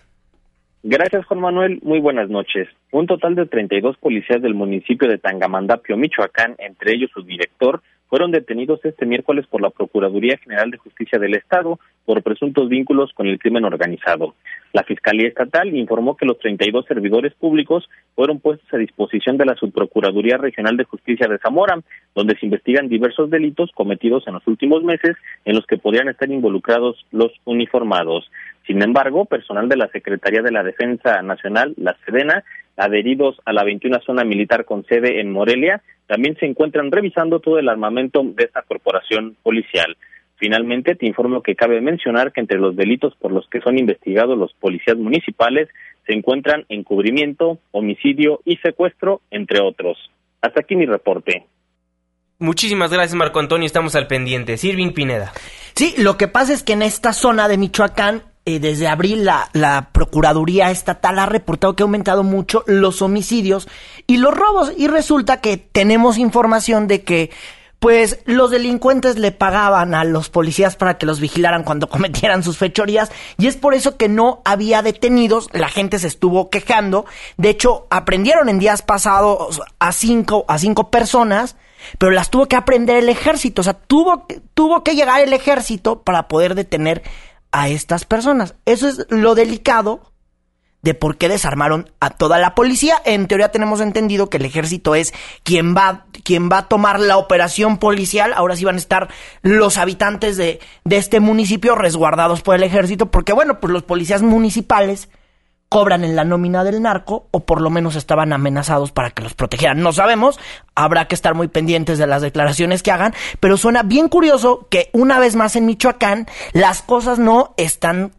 [0.88, 1.80] Gracias, Juan Manuel.
[1.82, 2.68] Muy buenas noches.
[2.92, 7.82] Un total de 32 policías del municipio de Tangamandapio, Michoacán, entre ellos su director,
[8.16, 13.12] fueron detenidos este miércoles por la Procuraduría General de Justicia del Estado por presuntos vínculos
[13.14, 14.36] con el crimen organizado.
[14.72, 19.56] La Fiscalía Estatal informó que los 32 servidores públicos fueron puestos a disposición de la
[19.56, 21.78] Subprocuraduría Regional de Justicia de Zamora,
[22.16, 26.32] donde se investigan diversos delitos cometidos en los últimos meses en los que podrían estar
[26.32, 28.32] involucrados los uniformados.
[28.66, 32.46] Sin embargo, personal de la Secretaría de la Defensa Nacional, la Sedena,
[32.78, 37.60] adheridos a la 21 zona militar con sede en Morelia, también se encuentran revisando todo
[37.60, 39.98] el armamento de esta corporación policial.
[40.38, 44.38] Finalmente, te informo que cabe mencionar que entre los delitos por los que son investigados
[44.38, 45.70] los policías municipales
[46.06, 49.98] se encuentran encubrimiento, homicidio y secuestro, entre otros.
[50.42, 51.46] Hasta aquí mi reporte.
[52.38, 53.66] Muchísimas gracias, Marco Antonio.
[53.66, 54.56] Estamos al pendiente.
[54.62, 55.32] Irving Pineda.
[55.74, 59.50] Sí, lo que pasa es que en esta zona de Michoacán, eh, desde abril, la,
[59.54, 63.68] la Procuraduría Estatal ha reportado que ha aumentado mucho los homicidios
[64.06, 64.72] y los robos.
[64.78, 67.32] Y resulta que tenemos información de que,
[67.80, 72.60] pues, los delincuentes le pagaban a los policías para que los vigilaran cuando cometieran sus
[72.60, 73.12] fechorías.
[73.40, 75.50] Y es por eso que no había detenidos.
[75.52, 77.08] La gente se estuvo quejando.
[77.38, 81.56] De hecho, aprendieron en días pasados a cinco, a cinco personas
[81.98, 86.02] pero las tuvo que aprender el ejército, o sea, tuvo, tuvo que llegar el ejército
[86.02, 87.04] para poder detener
[87.56, 88.56] a estas personas.
[88.66, 90.12] Eso es lo delicado
[90.82, 93.02] de por qué desarmaron a toda la policía.
[93.06, 95.14] En teoría tenemos entendido que el ejército es
[95.44, 98.34] quien va, quien va a tomar la operación policial.
[98.36, 99.08] Ahora sí van a estar
[99.42, 104.22] los habitantes de, de este municipio resguardados por el ejército, porque bueno, pues los policías
[104.22, 105.08] municipales
[105.76, 109.34] cobran en la nómina del narco o por lo menos estaban amenazados para que los
[109.34, 109.82] protegieran.
[109.82, 110.40] No sabemos,
[110.74, 114.90] habrá que estar muy pendientes de las declaraciones que hagan, pero suena bien curioso que
[114.94, 118.14] una vez más en Michoacán las cosas no están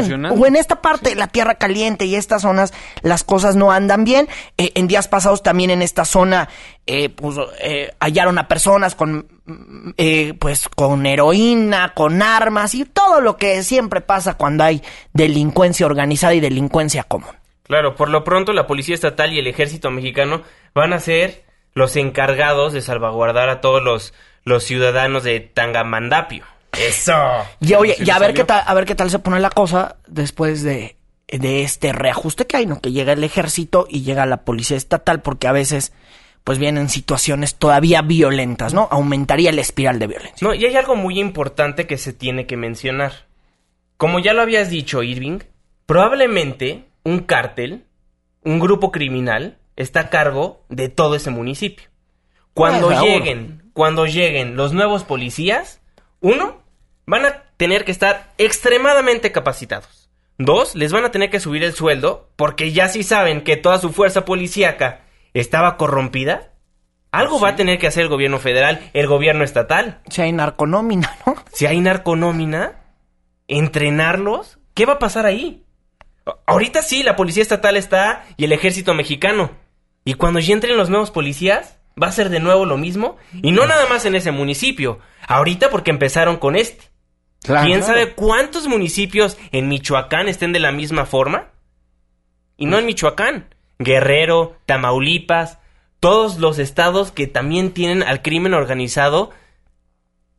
[0.00, 0.40] Funcionando.
[0.40, 4.28] O en esta parte, la Tierra Caliente y estas zonas, las cosas no andan bien.
[4.58, 6.48] Eh, en días pasados también en esta zona,
[6.86, 12.84] eh, pues, eh, hallaron a personas con, mm, eh, pues, con heroína, con armas y
[12.84, 17.30] todo lo que siempre pasa cuando hay delincuencia organizada y delincuencia común.
[17.62, 20.42] Claro, por lo pronto la Policía Estatal y el Ejército Mexicano
[20.74, 24.12] van a ser los encargados de salvaguardar a todos los,
[24.44, 26.44] los ciudadanos de Tangamandapio.
[26.88, 27.14] ¡Eso!
[27.60, 28.34] Y oye, sí y a ver salió.
[28.34, 30.96] qué tal, a ver qué tal se pone la cosa después de,
[31.28, 32.80] de este reajuste que hay, ¿no?
[32.80, 35.92] Que llega el ejército y llega la policía estatal, porque a veces,
[36.44, 38.88] pues vienen situaciones todavía violentas, ¿no?
[38.90, 40.46] Aumentaría la espiral de violencia.
[40.46, 43.26] No, y hay algo muy importante que se tiene que mencionar.
[43.96, 45.40] Como ya lo habías dicho, Irving,
[45.86, 47.84] probablemente un cártel,
[48.42, 51.88] un grupo criminal, está a cargo de todo ese municipio.
[52.54, 55.80] Cuando Pues, lleguen, cuando lleguen los nuevos policías,
[56.20, 56.59] uno,
[57.10, 60.08] van a tener que estar extremadamente capacitados.
[60.38, 63.78] Dos, les van a tener que subir el sueldo porque ya si saben que toda
[63.78, 65.00] su fuerza policíaca
[65.34, 66.52] estaba corrompida,
[67.10, 70.00] algo va a tener que hacer el gobierno federal, el gobierno estatal.
[70.08, 71.34] Si hay narconómina, ¿no?
[71.52, 72.80] Si hay narconómina,
[73.48, 75.64] entrenarlos, ¿qué va a pasar ahí?
[76.46, 79.50] Ahorita sí, la policía estatal está y el ejército mexicano.
[80.04, 83.16] Y cuando ya entren los nuevos policías, va a ser de nuevo lo mismo.
[83.42, 85.00] Y no nada más en ese municipio.
[85.26, 86.89] Ahorita porque empezaron con este.
[87.42, 91.48] ¿Quién sabe cuántos municipios en Michoacán estén de la misma forma?
[92.56, 93.54] Y no en Michoacán.
[93.78, 95.58] Guerrero, Tamaulipas,
[96.00, 99.30] todos los estados que también tienen al crimen organizado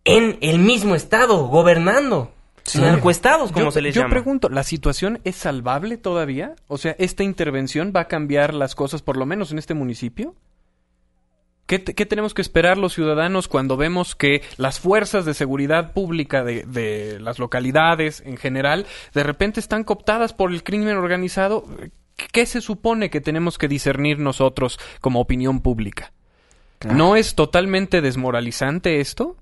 [0.03, 2.31] en el mismo estado, gobernando.
[2.75, 4.11] Narcoestados, como yo, se les yo llama.
[4.11, 6.55] pregunto, ¿la situación es salvable todavía?
[6.67, 10.35] O sea, ¿esta intervención va a cambiar las cosas, por lo menos en este municipio?
[11.65, 15.93] ¿Qué, te- qué tenemos que esperar los ciudadanos cuando vemos que las fuerzas de seguridad
[15.93, 21.65] pública de, de las localidades en general de repente están cooptadas por el crimen organizado?
[22.33, 26.11] ¿Qué se supone que tenemos que discernir nosotros como opinión pública?
[26.83, 29.37] ¿No es totalmente desmoralizante esto?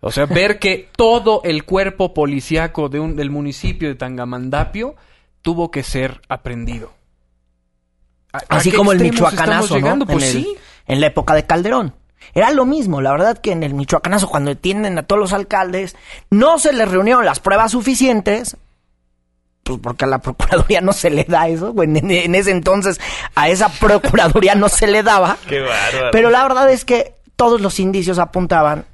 [0.00, 4.96] O sea, ver que todo el cuerpo policíaco de un, del municipio de Tangamandapio
[5.42, 6.92] tuvo que ser aprendido.
[8.32, 9.74] ¿A- a Así como el michoacanazo?
[9.80, 10.06] ¿no?
[10.06, 10.56] Pues en, el- sí.
[10.88, 11.94] En la época de Calderón.
[12.34, 15.96] Era lo mismo, la verdad que en el michoacanazo, cuando detienen a todos los alcaldes,
[16.30, 18.56] no se les reunieron las pruebas suficientes,
[19.62, 23.00] pues porque a la Procuraduría no se le da eso, en, en ese entonces
[23.34, 25.36] a esa Procuraduría no se le daba.
[25.48, 26.10] Qué bárbaro.
[26.10, 28.84] Pero la verdad es que todos los indicios apuntaban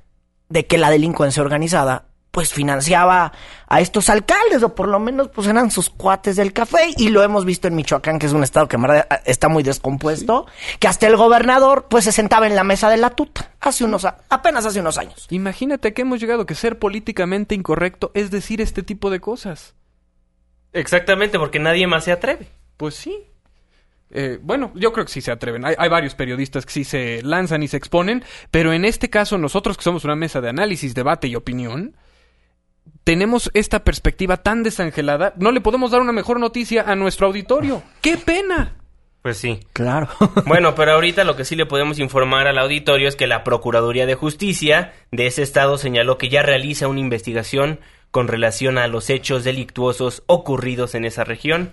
[0.49, 2.05] de que la delincuencia organizada
[2.35, 3.31] pues financiaba
[3.69, 7.23] a estos alcaldes o por lo menos pues eran sus cuates del café y lo
[7.23, 10.47] hemos visto en Michoacán que es un estado que en verdad está muy descompuesto
[10.81, 14.05] que hasta el gobernador pues se sentaba en la mesa de la tuta hace unos
[14.05, 18.61] a- apenas hace unos años Imagínate que hemos llegado que ser políticamente incorrecto es decir
[18.61, 19.75] este tipo de cosas.
[20.73, 22.49] Exactamente, porque nadie más se atreve.
[22.77, 23.17] Pues sí.
[24.11, 25.65] Eh, bueno, yo creo que sí se atreven.
[25.65, 29.39] Hay, hay varios periodistas que sí se lanzan y se exponen, pero en este caso
[29.39, 31.97] nosotros que somos una mesa de análisis, debate y opinión,
[33.05, 37.83] tenemos esta perspectiva tan desangelada, no le podemos dar una mejor noticia a nuestro auditorio.
[38.01, 38.77] ¡Qué pena!
[39.25, 39.61] Pues sí.
[39.73, 40.09] claro
[40.47, 44.05] Bueno, pero ahorita lo que sí le podemos informar al auditorio es que la Procuraduría
[44.05, 49.09] de Justicia de ese estado señaló que ya realiza una investigación con relación a los
[49.09, 51.73] hechos delictuosos ocurridos en esa región.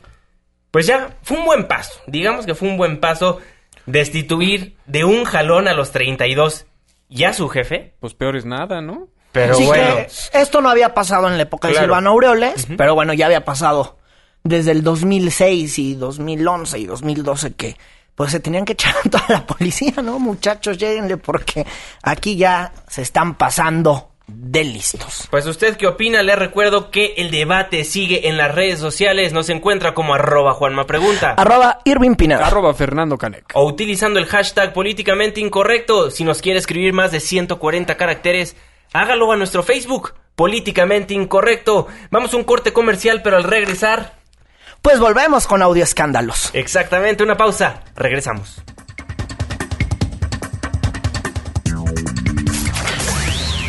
[0.71, 2.01] Pues ya, fue un buen paso.
[2.07, 3.39] Digamos que fue un buen paso
[3.85, 6.67] destituir de un jalón a los 32
[7.09, 7.95] y a su jefe.
[7.99, 9.09] Pues peor es nada, ¿no?
[9.31, 11.75] Pero bueno, que esto no había pasado en la época de.
[11.75, 13.97] Silvano Aureoles, pero bueno, ya había pasado
[14.43, 17.77] desde el 2006 y 2011 y 2012 que
[18.15, 20.19] pues se tenían que echar a toda la policía, ¿no?
[20.19, 21.65] Muchachos, lléguenle porque
[22.03, 25.27] aquí ya se están pasando de listos.
[25.29, 29.49] pues usted qué opina, le recuerdo que el debate sigue en las redes sociales, nos
[29.49, 31.31] encuentra como arroba Juanma Pregunta.
[31.37, 32.47] Arroba Irving Pineda.
[32.47, 33.51] Arroba Fernando Canek.
[33.55, 36.11] o utilizando el hashtag políticamente incorrecto.
[36.11, 38.55] Si nos quiere escribir más de 140 caracteres,
[38.93, 41.87] hágalo a nuestro Facebook, políticamente incorrecto.
[42.09, 44.19] Vamos a un corte comercial, pero al regresar,
[44.81, 46.49] Pues volvemos con audio escándalos.
[46.53, 47.83] exactamente una pausa.
[47.95, 48.61] Regresamos.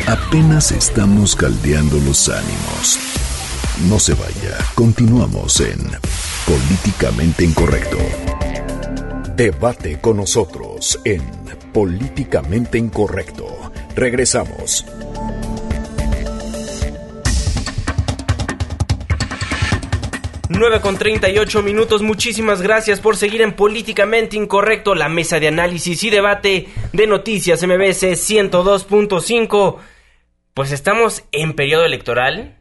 [0.07, 2.99] Apenas estamos caldeando los ánimos.
[3.87, 5.79] No se vaya, continuamos en
[6.45, 7.97] Políticamente Incorrecto.
[9.35, 11.21] Debate con nosotros en
[11.71, 13.47] Políticamente Incorrecto.
[13.95, 14.85] Regresamos.
[20.49, 22.01] Nueve con 38 minutos.
[22.01, 27.63] Muchísimas gracias por seguir en Políticamente Incorrecto, la mesa de análisis y debate de noticias
[27.65, 29.77] MBS 102.5.
[30.53, 32.57] Pues estamos en periodo electoral.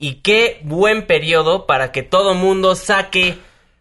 [0.00, 3.38] Y qué buen periodo para que todo mundo saque,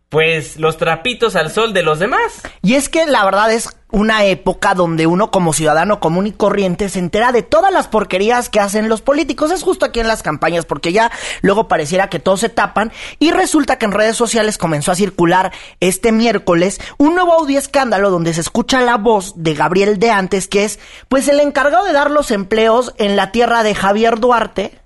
[0.09, 2.41] pues, los trapitos al sol de los demás.
[2.61, 6.89] Y es que la verdad es una época donde uno como ciudadano común y corriente
[6.89, 9.51] se entera de todas las porquerías que hacen los políticos.
[9.51, 12.91] Es justo aquí en las campañas, porque ya luego pareciera que todos se tapan.
[13.19, 18.09] Y resulta que en redes sociales comenzó a circular este miércoles un nuevo audio escándalo
[18.09, 21.93] donde se escucha la voz de Gabriel de antes, que es pues el encargado de
[21.93, 24.79] dar los empleos en la tierra de Javier Duarte.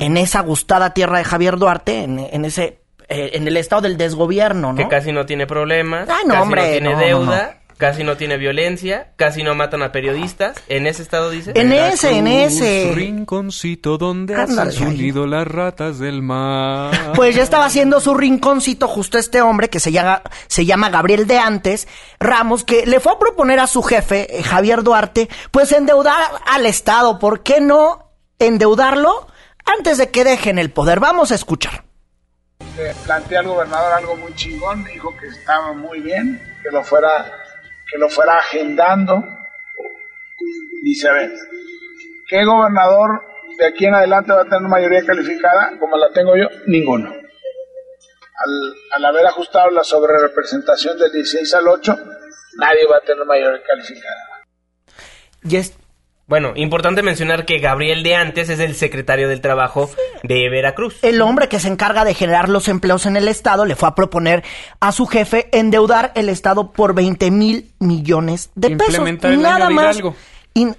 [0.00, 3.96] En esa gustada tierra de Javier Duarte, en, en ese, eh, en el estado del
[3.96, 4.76] desgobierno, ¿no?
[4.76, 8.16] Que casi no tiene problemas, Ay, no, casi hombre, no tiene no, deuda, casi no
[8.16, 10.56] tiene violencia, casi no matan a periodistas.
[10.68, 11.52] ¿En ese estado dice?
[11.54, 12.88] En ese, en ese.
[12.88, 14.96] Su rinconcito donde Ándale, hacen su ahí.
[14.98, 17.12] nido las ratas del mar.
[17.14, 21.26] Pues ya estaba haciendo su rinconcito justo este hombre que se llama, se llama Gabriel
[21.26, 21.88] de Antes
[22.20, 26.64] Ramos, que le fue a proponer a su jefe, eh, Javier Duarte, pues endeudar al
[26.66, 27.18] Estado.
[27.18, 29.26] ¿Por qué no endeudarlo
[29.64, 31.00] antes de que dejen el poder?
[31.00, 31.84] Vamos a escuchar.
[32.76, 37.32] Le planteé al gobernador algo muy chingón, dijo que estaba muy bien, que lo fuera,
[37.90, 39.22] que lo fuera agendando.
[40.82, 41.32] Dice, a ver,
[42.28, 43.24] ¿qué gobernador
[43.56, 46.48] de aquí en adelante va a tener mayoría calificada como la tengo yo?
[46.66, 47.10] Ninguno.
[47.10, 51.96] Al, al haber ajustado la sobrerepresentación del 16 al 8,
[52.56, 54.44] nadie va a tener mayoría calificada.
[55.44, 55.76] Y es,
[56.26, 59.90] Bueno, importante mencionar que Gabriel de antes es el secretario del Trabajo
[60.22, 60.96] de Veracruz.
[61.02, 63.94] el hombre que se encarga de generar los empleos en el Estado le fue a
[63.94, 64.42] proponer
[64.80, 68.94] a su jefe endeudar el Estado por 20 mil millones de pesos.
[68.94, 69.96] Implementar el Nada año más.
[69.96, 70.16] Hidalgo.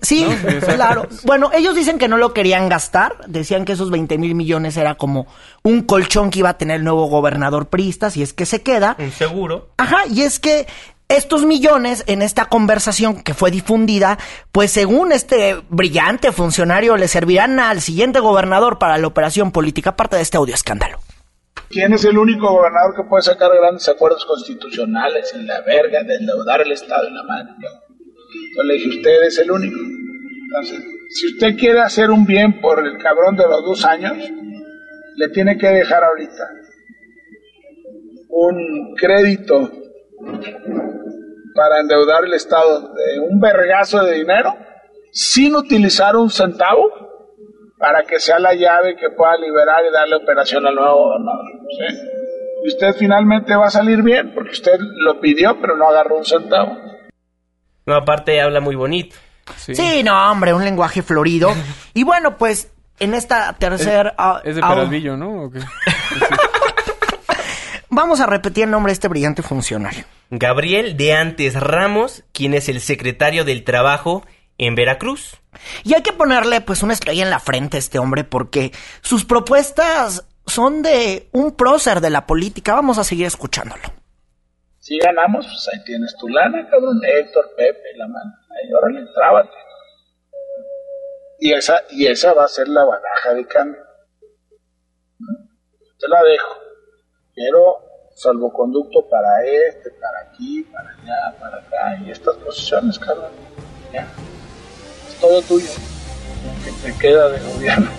[0.02, 0.26] Sí,
[0.76, 1.08] claro.
[1.26, 3.18] Bueno, ellos dicen que no lo querían gastar.
[3.28, 5.28] Decían que esos 20 mil millones era como
[5.64, 8.96] un colchón que iba a tener el nuevo gobernador Prista, si es que se queda.
[8.98, 9.70] Un seguro.
[9.78, 10.66] Ajá, y es que
[11.08, 14.18] estos millones en esta conversación que fue difundida,
[14.52, 20.16] pues según este brillante funcionario le servirán al siguiente gobernador para la operación política, aparte
[20.16, 21.00] de este audio escándalo.
[21.70, 26.16] ¿Quién es el único gobernador que puede sacar grandes acuerdos constitucionales en la verga de
[26.16, 27.56] endeudar el Estado en la mano?
[27.62, 28.64] Yo.
[28.64, 29.80] Le dije, usted es el único.
[29.80, 34.18] Entonces, si usted quiere hacer un bien por el cabrón de los dos años,
[35.16, 36.50] le tiene que dejar ahorita
[38.30, 39.72] un crédito
[41.56, 44.54] para endeudar el Estado de un vergazo de dinero
[45.12, 46.92] sin utilizar un centavo
[47.78, 51.46] para que sea la llave que pueda liberar y darle operación al nuevo gobernador.
[51.72, 51.98] ¿sí?
[52.64, 56.26] Y usted finalmente va a salir bien porque usted lo pidió pero no agarró un
[56.26, 56.78] centavo.
[57.86, 59.16] No, aparte habla muy bonito.
[59.58, 60.02] Sí.
[60.04, 61.52] no, hombre, un lenguaje florido.
[61.94, 64.16] y bueno, pues en esta tercera...
[64.44, 65.44] Es, es de Peralvillo, ¿no?
[65.44, 65.60] ¿O qué?
[67.90, 70.04] Vamos a repetir el nombre de este brillante funcionario.
[70.30, 74.24] Gabriel de Antes Ramos, quien es el secretario del Trabajo
[74.58, 75.42] en Veracruz.
[75.84, 78.72] Y hay que ponerle pues una estrella en la frente a este hombre porque
[79.02, 82.74] sus propuestas son de un prócer de la política.
[82.74, 83.84] Vamos a seguir escuchándolo.
[84.80, 87.00] Si ganamos, pues ahí tienes tu lana, cabrón.
[87.04, 88.32] Héctor, Pepe, la mano.
[88.52, 89.50] Ahí, órale, trábate.
[91.40, 93.82] Y esa, y esa va a ser la baraja de cambio.
[96.00, 96.56] Te la dejo.
[97.34, 97.78] Quiero
[98.16, 102.04] salvoconducto para este, para aquí, para allá, para acá.
[102.04, 103.32] Y estas posiciones, cabrón.
[103.94, 104.08] Ya.
[105.08, 105.70] Es todo tuyo.
[106.46, 107.92] Lo que te queda de gobierno.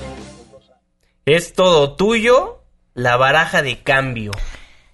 [1.27, 2.61] Es todo tuyo
[2.95, 4.33] la baraja de cambio.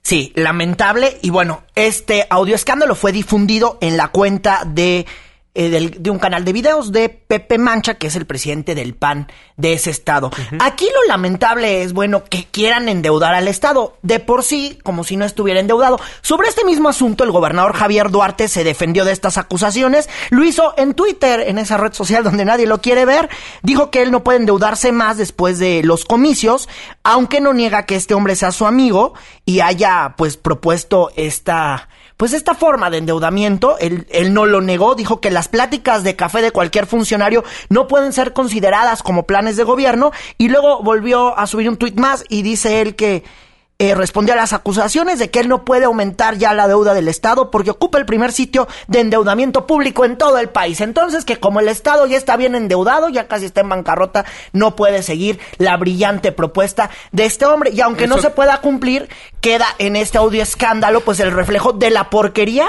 [0.02, 1.18] Sí, lamentable.
[1.22, 5.06] Y bueno, este audio escándalo fue difundido en la cuenta de,
[5.54, 8.94] eh, del- de un canal de videos de Pepe Mancha, que es el presidente del
[8.94, 10.30] PAN de ese estado.
[10.60, 13.98] Aquí lo lamentable es, bueno, que quieran endeudar al estado.
[14.00, 16.00] De por sí, como si no estuviera endeudado.
[16.22, 20.08] Sobre este mismo asunto, el gobernador Javier Duarte se defendió de estas acusaciones.
[20.30, 23.28] Lo hizo en Twitter, en esa red social donde nadie lo quiere ver.
[23.62, 26.66] Dijo que él no puede endeudarse más después de los comicios,
[27.04, 29.12] aunque no niega que este hombre sea su amigo
[29.44, 31.88] y haya pues propuesto esta
[32.22, 36.14] pues esta forma de endeudamiento, él, él no lo negó, dijo que las pláticas de
[36.14, 41.36] café de cualquier funcionario no pueden ser consideradas como planes de gobierno y luego volvió
[41.36, 43.24] a subir un tuit más y dice él que
[43.78, 47.08] eh, respondió a las acusaciones de que él no puede aumentar ya la deuda del
[47.08, 50.80] Estado porque ocupa el primer sitio de endeudamiento público en todo el país.
[50.80, 54.76] Entonces que como el Estado ya está bien endeudado, ya casi está en bancarrota, no
[54.76, 57.70] puede seguir la brillante propuesta de este hombre.
[57.72, 59.08] Y aunque no se pueda cumplir,
[59.40, 62.68] queda en este audio escándalo pues el reflejo de la porquería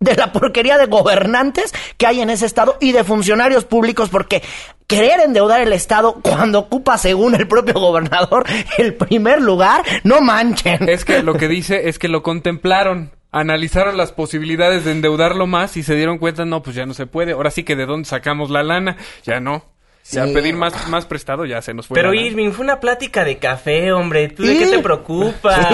[0.00, 4.42] de la porquería de gobernantes que hay en ese estado y de funcionarios públicos porque
[4.86, 8.46] querer endeudar el estado cuando ocupa según el propio gobernador
[8.78, 10.88] el primer lugar, no manchen.
[10.88, 13.12] Es que lo que dice es que lo contemplaron.
[13.30, 17.06] Analizaron las posibilidades de endeudarlo más y se dieron cuenta, no, pues ya no se
[17.06, 17.32] puede.
[17.32, 19.64] Ahora sí que de dónde sacamos la lana, ya no.
[20.10, 20.32] Ya Sí.
[20.34, 21.94] pedir más, más prestado ya se nos fue.
[21.94, 22.12] Pero.
[22.14, 24.28] Irving, fue una plática de café, hombre.
[24.28, 24.58] ¿Tú de Sí.
[24.58, 25.68] qué te preocupas?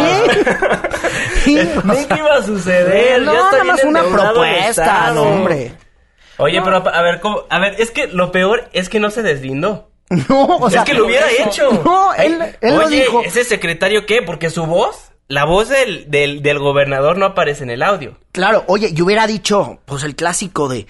[1.44, 1.54] Sí,
[1.84, 3.22] Ni qué iba a suceder.
[3.22, 5.72] no, ya nada más una propuesta, hombre.
[6.38, 7.44] Oye, pero a ver, ¿cómo?
[7.48, 9.90] A ver, es que lo peor es que no se deslindó.
[10.28, 11.82] No, o sea, es que lo hubiera eso- hecho.
[11.84, 13.22] No, él, lo Oye, dijo.
[13.24, 14.22] ¿ese secretario qué?
[14.22, 18.16] Porque su voz, la voz del, del, del gobernador no aparece en el audio.
[18.32, 20.86] Claro, oye, yo hubiera dicho, pues el clásico de,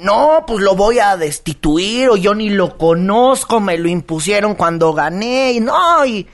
[0.00, 4.92] no, pues lo voy a destituir o yo ni lo conozco, me lo impusieron cuando
[4.92, 6.26] gané y no, y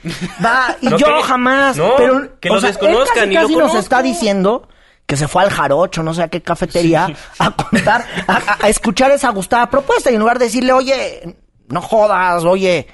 [0.43, 3.33] va, y No, yo que- jamás, no, pero que o lo sea, él desconozcan, casi,
[3.33, 3.79] lo casi nos conozco.
[3.79, 4.67] está diciendo
[5.05, 7.07] que se fue al jarocho, no sé a qué cafetería,
[7.39, 11.37] a contar, a, a- a escuchar esa gustada propuesta y en lugar de decirle, oye,
[11.69, 12.87] no jodas, oye,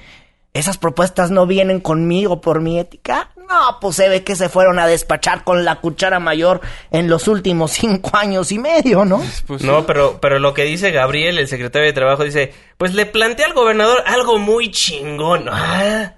[0.54, 3.30] esas propuestas no vienen conmigo por mi ética.
[3.36, 6.60] No, pues se ve que se fueron a despachar con la cuchara mayor
[6.92, 9.22] en los últimos cinco años y medio, ¿no?
[9.46, 9.66] Pues sí.
[9.66, 13.46] No, pero, pero lo que dice Gabriel, el secretario de Trabajo, dice, pues le plantea
[13.46, 15.48] al gobernador algo muy chingón.
[15.50, 16.14] Ah,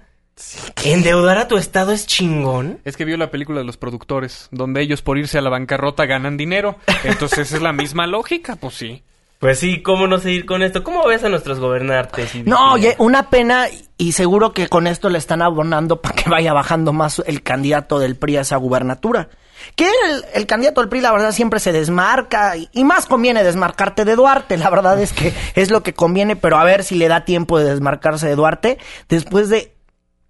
[0.83, 2.79] ¿Endeudar a tu estado es chingón?
[2.85, 6.05] Es que vio la película de los productores, donde ellos por irse a la bancarrota
[6.05, 6.77] ganan dinero.
[7.03, 9.03] Entonces es la misma lógica, pues sí.
[9.39, 10.83] Pues sí, ¿cómo no seguir con esto?
[10.83, 12.33] ¿Cómo ves a nuestros gobernantes?
[12.33, 13.67] y- No, oye, una pena
[13.97, 17.99] y seguro que con esto le están abonando para que vaya bajando más el candidato
[17.99, 19.29] del PRI a esa gubernatura.
[19.75, 23.43] Que el, el candidato del PRI, la verdad, siempre se desmarca y, y más conviene
[23.43, 24.57] desmarcarte de Duarte.
[24.57, 27.59] La verdad es que es lo que conviene, pero a ver si le da tiempo
[27.59, 28.77] de desmarcarse de Duarte
[29.07, 29.75] después de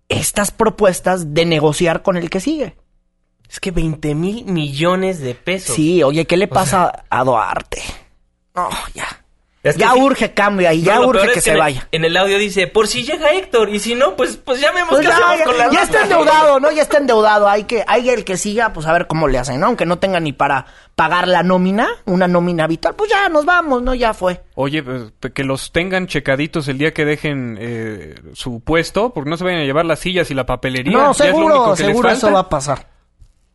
[0.09, 2.75] estas propuestas de negociar con el que sigue.
[3.49, 5.75] Es que 20 mil millones de pesos.
[5.75, 7.81] Sí, oye, ¿qué le pasa a Duarte?
[8.57, 9.05] No, ya.
[9.63, 9.99] Es que ya sí.
[9.99, 11.87] urge cambio ahí, No, ya urge que se en el- vaya.
[11.91, 14.89] En el audio dice, por si llega Héctor, y si no, pues, pues ya vemos
[14.91, 16.71] Pues qué ya, hacemos ya- con la ya está endeudado, ¿no?
[16.71, 17.49] Ya está endeudado.
[17.49, 19.65] Hay que, hay el que siga, pues a ver cómo le hacen, ¿no?
[19.67, 23.81] Aunque no tenga ni para pagar la nómina, una nómina habitual, pues ya nos vamos,
[23.81, 23.93] ¿no?
[23.93, 24.41] Ya fue.
[24.55, 29.35] Oye, pues, que los tengan checaditos el día que dejen eh, su puesto, porque no
[29.37, 30.93] se vayan a llevar las sillas y la papelería.
[30.93, 32.87] No, Ya es lo único seguro, les seguro eso va a pasar.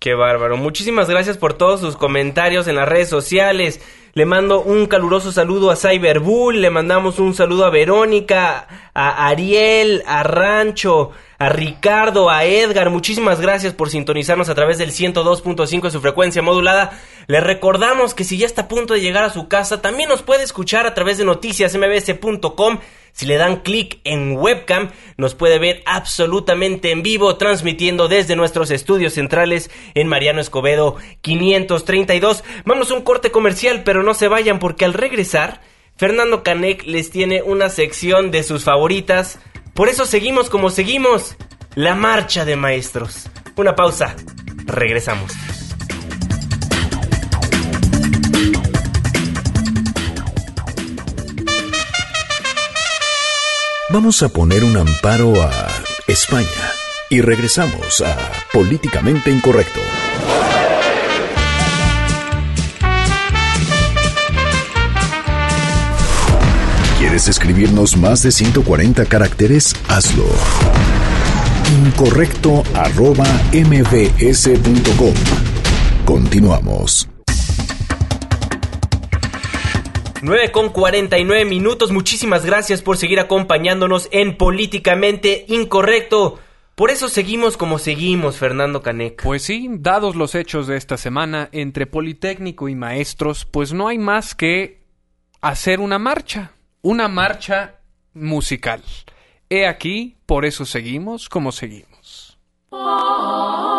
[0.02, 0.56] Qué bárbaro.
[0.56, 3.80] Muchísimas gracias por todos sus comentarios en las redes sociales.
[4.14, 10.02] Le mando un caluroso saludo a Cyberbull, le mandamos un saludo a Verónica, a Ariel,
[10.04, 12.90] a Rancho, a Ricardo, a Edgar.
[12.90, 16.98] Muchísimas gracias por sintonizarnos a través del 102.5 de su frecuencia modulada.
[17.28, 20.22] Le recordamos que si ya está a punto de llegar a su casa, también nos
[20.22, 22.80] puede escuchar a través de noticiasmbs.com
[23.12, 28.70] si le dan clic en webcam, nos puede ver absolutamente en vivo, transmitiendo desde nuestros
[28.70, 32.42] estudios centrales en Mariano Escobedo 532.
[32.64, 35.60] Vamos a un corte comercial, pero no se vayan porque al regresar,
[35.96, 39.38] Fernando Canek les tiene una sección de sus favoritas.
[39.74, 41.36] Por eso seguimos como seguimos,
[41.74, 43.28] la marcha de maestros.
[43.56, 44.16] Una pausa,
[44.66, 45.32] regresamos.
[53.92, 55.50] Vamos a poner un amparo a
[56.06, 56.46] España
[57.10, 58.16] y regresamos a
[58.50, 59.80] Políticamente Incorrecto.
[66.98, 69.74] ¿Quieres escribirnos más de 140 caracteres?
[69.88, 70.24] Hazlo.
[71.84, 75.14] Incorrecto arroba mbs.com.
[76.06, 77.11] Continuamos.
[80.22, 81.90] 9 con 49 minutos.
[81.90, 86.38] Muchísimas gracias por seguir acompañándonos en Políticamente Incorrecto.
[86.76, 89.22] Por eso seguimos como seguimos, Fernando Canek.
[89.24, 93.98] Pues sí, dados los hechos de esta semana entre Politécnico y maestros, pues no hay
[93.98, 94.84] más que
[95.40, 96.52] hacer una marcha,
[96.82, 97.80] una marcha
[98.14, 98.82] musical.
[99.50, 102.38] He aquí, por eso seguimos como seguimos.
[102.70, 103.71] Escuchen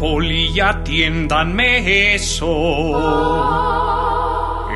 [0.00, 2.96] poli y atiéndanme eso.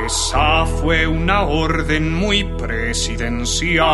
[0.05, 3.89] Esa fue una orden muy presidencial.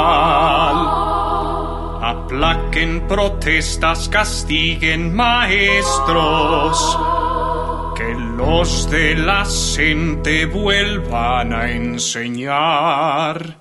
[2.03, 6.99] Aplaquen protestas, castiguen maestros.
[7.95, 13.57] Que los de la gente vuelvan a enseñar.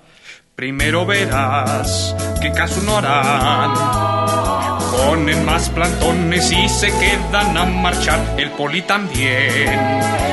[0.55, 4.78] Primero verás qué caso no harán.
[4.91, 8.19] Ponen más plantones y se quedan a marchar.
[8.37, 9.69] El poli también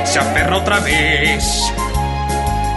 [0.05, 1.73] se aferra otra vez.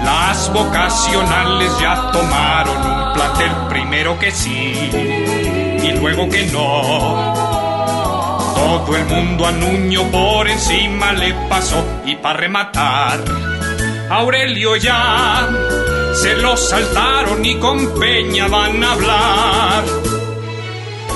[0.03, 3.51] Las vocacionales ya tomaron un plantel.
[3.69, 4.89] Primero que sí
[5.83, 7.33] y luego que no.
[8.55, 11.83] Todo el mundo a Nuño por encima le pasó.
[12.05, 13.19] Y para rematar,
[14.09, 15.47] Aurelio ya
[16.21, 20.08] se lo saltaron y con Peña van a hablar.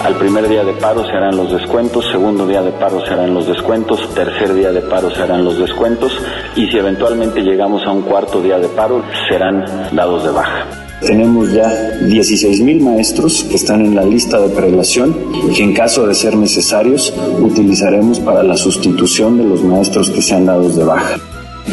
[0.04, 3.34] Al primer día de paro se harán los descuentos, segundo día de paro se harán
[3.34, 6.12] los descuentos, tercer día de paro se harán los descuentos
[6.58, 10.68] y si eventualmente llegamos a un cuarto día de paro serán dados de baja.
[11.00, 11.70] Tenemos ya
[12.02, 15.16] 16.000 maestros que están en la lista de prelación
[15.56, 20.46] que en caso de ser necesarios utilizaremos para la sustitución de los maestros que sean
[20.46, 21.18] dados de baja.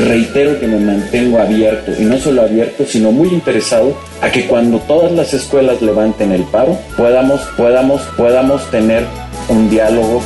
[0.06, 4.78] Reitero que me mantengo abierto, y no solo abierto, sino muy interesado a que cuando
[4.80, 9.04] todas las escuelas levanten el paro, podamos, podamos, podamos tener
[9.48, 10.22] un diálogo.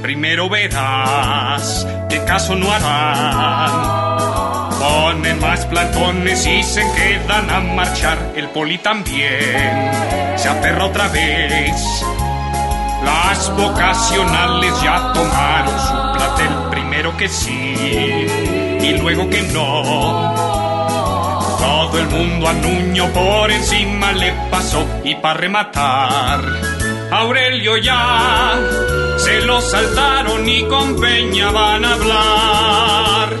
[0.00, 3.70] Primero verás qué caso no harán.
[4.80, 8.16] Ponen más plantones y se quedan a marchar.
[8.34, 9.90] El poli también
[10.36, 12.02] se aferra otra vez.
[13.04, 16.61] Las vocacionales ya tomaron su platel.
[17.02, 17.74] Primero que sí
[18.80, 20.34] y luego que no.
[21.58, 26.44] Todo el mundo a Nuño por encima le pasó y para rematar,
[27.10, 28.56] Aurelio ya
[29.16, 33.36] se lo saltaron y con Peña van a hablar.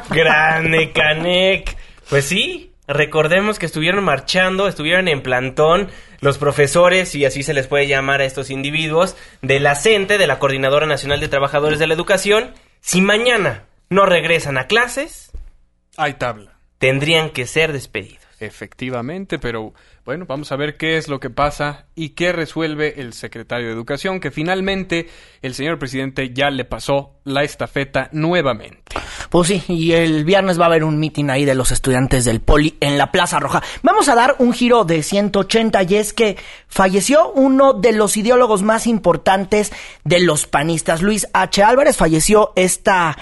[0.10, 1.76] Grande Canek.
[2.10, 5.88] Pues sí, recordemos que estuvieron marchando, estuvieron en plantón
[6.20, 10.26] los profesores, y así se les puede llamar a estos individuos, de la CENTE, de
[10.26, 15.30] la Coordinadora Nacional de Trabajadores de la Educación, si mañana no regresan a clases,
[15.96, 16.58] hay tabla.
[16.78, 18.27] Tendrían que ser despedidos.
[18.40, 19.74] Efectivamente, pero
[20.04, 23.72] bueno, vamos a ver qué es lo que pasa y qué resuelve el secretario de
[23.72, 25.08] Educación, que finalmente
[25.42, 28.80] el señor presidente ya le pasó la estafeta nuevamente.
[29.28, 32.40] Pues sí, y el viernes va a haber un mitin ahí de los estudiantes del
[32.40, 33.62] Poli en la Plaza Roja.
[33.82, 36.36] Vamos a dar un giro de 180 y es que
[36.68, 39.72] falleció uno de los ideólogos más importantes
[40.04, 41.02] de los panistas.
[41.02, 41.62] Luis H.
[41.62, 43.16] Álvarez falleció esta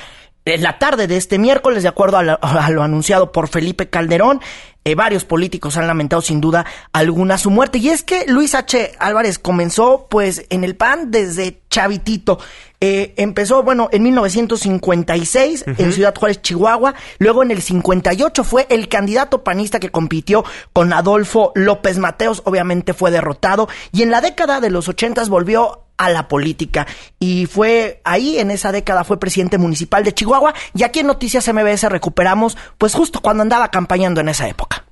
[0.47, 4.40] en la tarde de este miércoles, de acuerdo a, lo anunciado por Felipe Calderón,
[4.84, 7.78] eh, varios políticos han lamentado sin duda alguna su muerte.
[7.78, 8.92] Y es que Luis H.
[9.01, 12.38] Álvarez comenzó pues en el PAN desde chavitito.
[12.80, 16.94] Eh, empezó, bueno, en 1956 en Ciudad Juárez, Chihuahua.
[17.18, 22.42] Luego en el 58 fue el candidato panista que compitió con Adolfo López Mateos.
[22.44, 23.68] Obviamente fue derrotado.
[23.90, 26.86] Y en la década de los 80 volvió a la política.
[27.18, 30.55] Y fue ahí, en esa década, fue presidente municipal de Chihuahua.
[30.74, 34.84] Y aquí en Noticias MBS recuperamos, pues justo cuando andaba acompañando en esa época.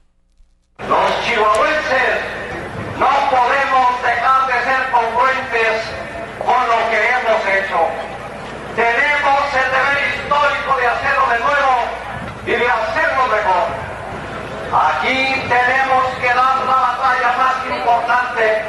[0.78, 1.14] Los
[2.98, 5.82] no podemos dejar de ser congruentes
[6.38, 7.78] con lo que hemos hecho.
[8.76, 11.74] Tenemos el deber histórico de hacerlo de nuevo
[12.46, 13.66] y de hacerlo mejor.
[14.72, 18.62] Aquí tenemos que dar la batalla más importante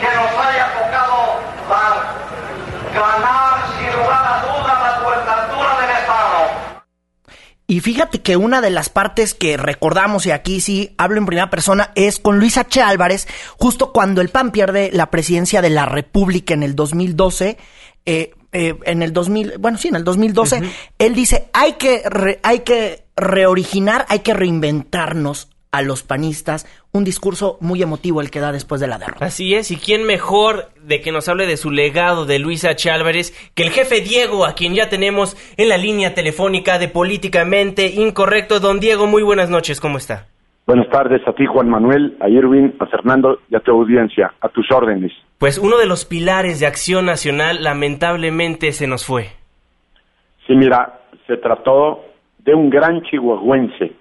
[0.00, 2.20] que nos haya tocado dar.
[2.94, 6.80] Ganar sin lugar a dudas la puertatura del Estado.
[7.70, 11.50] Y fíjate que una de las partes que recordamos, y aquí sí hablo en primera
[11.50, 12.82] persona, es con Luis H.
[12.82, 17.58] Álvarez, justo cuando el PAN pierde la presidencia de la República en el 2012.
[18.06, 20.62] Eh, eh, en el 2000, bueno, sí, en el 2012,
[20.98, 22.02] él dice, hay que,
[22.42, 28.40] hay que reoriginar, hay que reinventarnos a los panistas, un discurso muy emotivo el que
[28.40, 29.24] da después de la derrota.
[29.24, 32.90] Así es, y quién mejor de que nos hable de su legado de Luis H.
[32.90, 37.86] Álvarez que el jefe Diego, a quien ya tenemos en la línea telefónica de Políticamente
[37.86, 38.58] Incorrecto.
[38.58, 40.26] Don Diego, muy buenas noches, ¿cómo está?
[40.66, 44.48] Buenas tardes a ti, Juan Manuel, a Irwin, a Fernando y a tu audiencia, a
[44.48, 45.12] tus órdenes.
[45.38, 49.28] Pues uno de los pilares de Acción Nacional lamentablemente se nos fue.
[50.46, 52.04] Sí, mira, se trató
[52.38, 53.92] de un gran chihuahuense,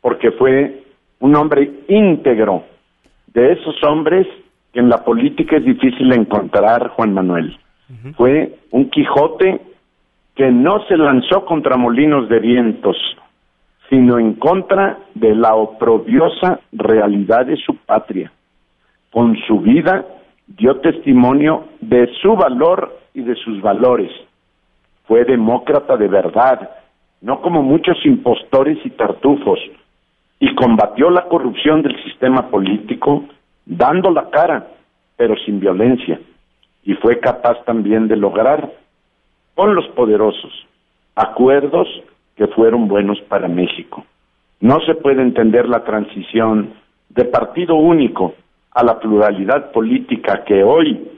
[0.00, 0.85] porque fue
[1.20, 2.64] un hombre íntegro,
[3.32, 4.26] de esos hombres
[4.72, 7.58] que en la política es difícil encontrar, Juan Manuel.
[8.16, 9.60] Fue un Quijote
[10.34, 12.96] que no se lanzó contra molinos de vientos,
[13.88, 18.32] sino en contra de la oprobiosa realidad de su patria.
[19.12, 20.04] Con su vida
[20.46, 24.10] dio testimonio de su valor y de sus valores.
[25.06, 26.70] Fue demócrata de verdad,
[27.20, 29.58] no como muchos impostores y tartufos,
[30.38, 33.24] y combatió la corrupción del sistema político
[33.64, 34.68] dando la cara,
[35.16, 36.20] pero sin violencia,
[36.84, 38.70] y fue capaz también de lograr
[39.54, 40.52] con los poderosos
[41.14, 41.88] acuerdos
[42.36, 44.04] que fueron buenos para México.
[44.60, 46.74] No se puede entender la transición
[47.08, 48.34] de partido único
[48.72, 51.10] a la pluralidad política que hoy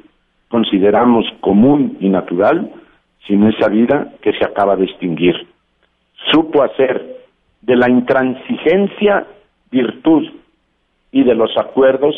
[0.48, 2.70] consideramos común y natural
[3.26, 5.34] sin esa vida que se acaba de extinguir.
[6.30, 7.17] Supo hacer
[7.68, 9.26] de la intransigencia
[9.70, 10.26] virtud
[11.12, 12.14] y de los acuerdos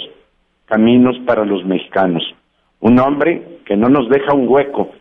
[0.65, 2.23] caminos para los mexicanos.
[2.79, 4.93] Un hombre que no nos deja un hueco,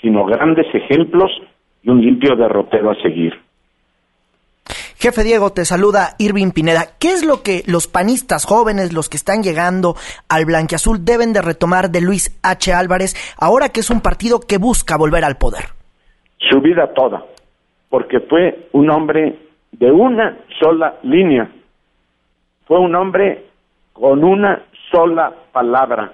[0.00, 1.30] sino grandes ejemplos
[1.82, 3.34] y un limpio derrotero a seguir.
[4.96, 6.86] Jefe Diego, te saluda Irving Pineda.
[6.98, 9.94] ¿Qué es lo que los panistas jóvenes, los que están llegando
[10.30, 12.72] al blanquiazul, deben de retomar de Luis H.
[12.72, 15.64] Álvarez ahora que es un partido que busca volver al poder?
[16.50, 17.22] Su vida toda,
[17.90, 21.50] porque fue un hombre de una sola línea.
[22.66, 23.46] Fue un hombre
[23.92, 26.12] con una sola palabra,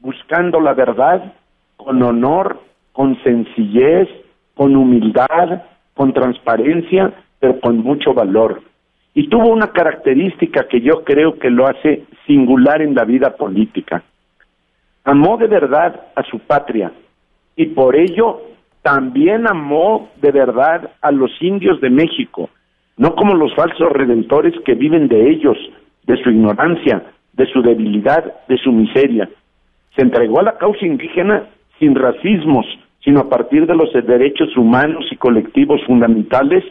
[0.00, 1.32] buscando la verdad
[1.76, 2.60] con honor,
[2.92, 4.08] con sencillez,
[4.54, 5.62] con humildad,
[5.94, 8.62] con transparencia, pero con mucho valor.
[9.14, 14.02] Y tuvo una característica que yo creo que lo hace singular en la vida política.
[15.04, 16.92] Amó de verdad a su patria
[17.56, 18.40] y por ello
[18.82, 22.48] también amó de verdad a los indios de México,
[22.96, 25.56] no como los falsos redentores que viven de ellos,
[26.06, 29.28] de su ignorancia, de su debilidad, de su miseria.
[29.96, 31.46] Se entregó a la causa indígena
[31.78, 32.66] sin racismos,
[33.04, 36.64] sino a partir de los derechos humanos y colectivos fundamentales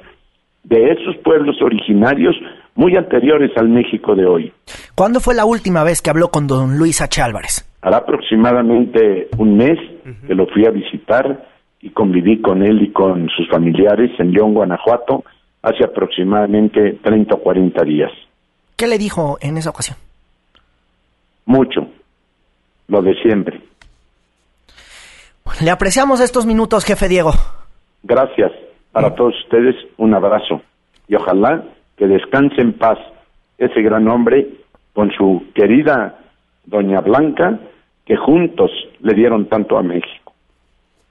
[0.64, 2.36] de esos pueblos originarios
[2.76, 4.54] muy anteriores al México de hoy.
[4.96, 7.22] ¿Cuándo fue la última vez que habló con don Luis H.
[7.22, 7.68] Álvarez?
[7.82, 9.78] Hará aproximadamente un mes
[10.28, 11.48] que lo fui a visitar
[11.82, 15.24] y conviví con él y con sus familiares en León, Guanajuato,
[15.62, 18.12] hace aproximadamente 30 o 40 días.
[18.76, 19.98] ¿Qué le dijo en esa ocasión?
[21.46, 21.88] Mucho,
[22.88, 23.62] lo de siempre.
[25.62, 27.32] Le apreciamos estos minutos, jefe Diego.
[28.04, 28.52] Gracias.
[28.92, 30.62] Para todos ustedes, un abrazo.
[31.08, 31.64] Y ojalá
[31.98, 32.98] que descanse en paz
[33.58, 34.48] ese gran hombre
[34.94, 36.20] con su querida
[36.66, 37.60] doña Blanca,
[38.06, 40.34] que juntos le dieron tanto a México.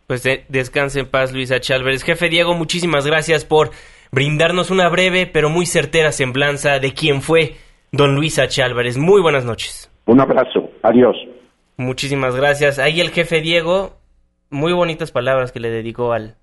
[0.07, 1.73] Pues de, descanse en paz, Luis H.
[1.73, 2.03] Álvarez.
[2.03, 3.71] Jefe Diego, muchísimas gracias por
[4.11, 7.57] brindarnos una breve pero muy certera semblanza de quién fue
[7.93, 8.63] don Luis H.
[8.63, 8.97] Álvarez.
[8.97, 9.91] Muy buenas noches.
[10.07, 11.17] Un abrazo, adiós.
[11.77, 12.79] Muchísimas gracias.
[12.79, 13.99] Ahí el jefe Diego,
[14.51, 16.37] muy bonitas palabras que le dedicó al,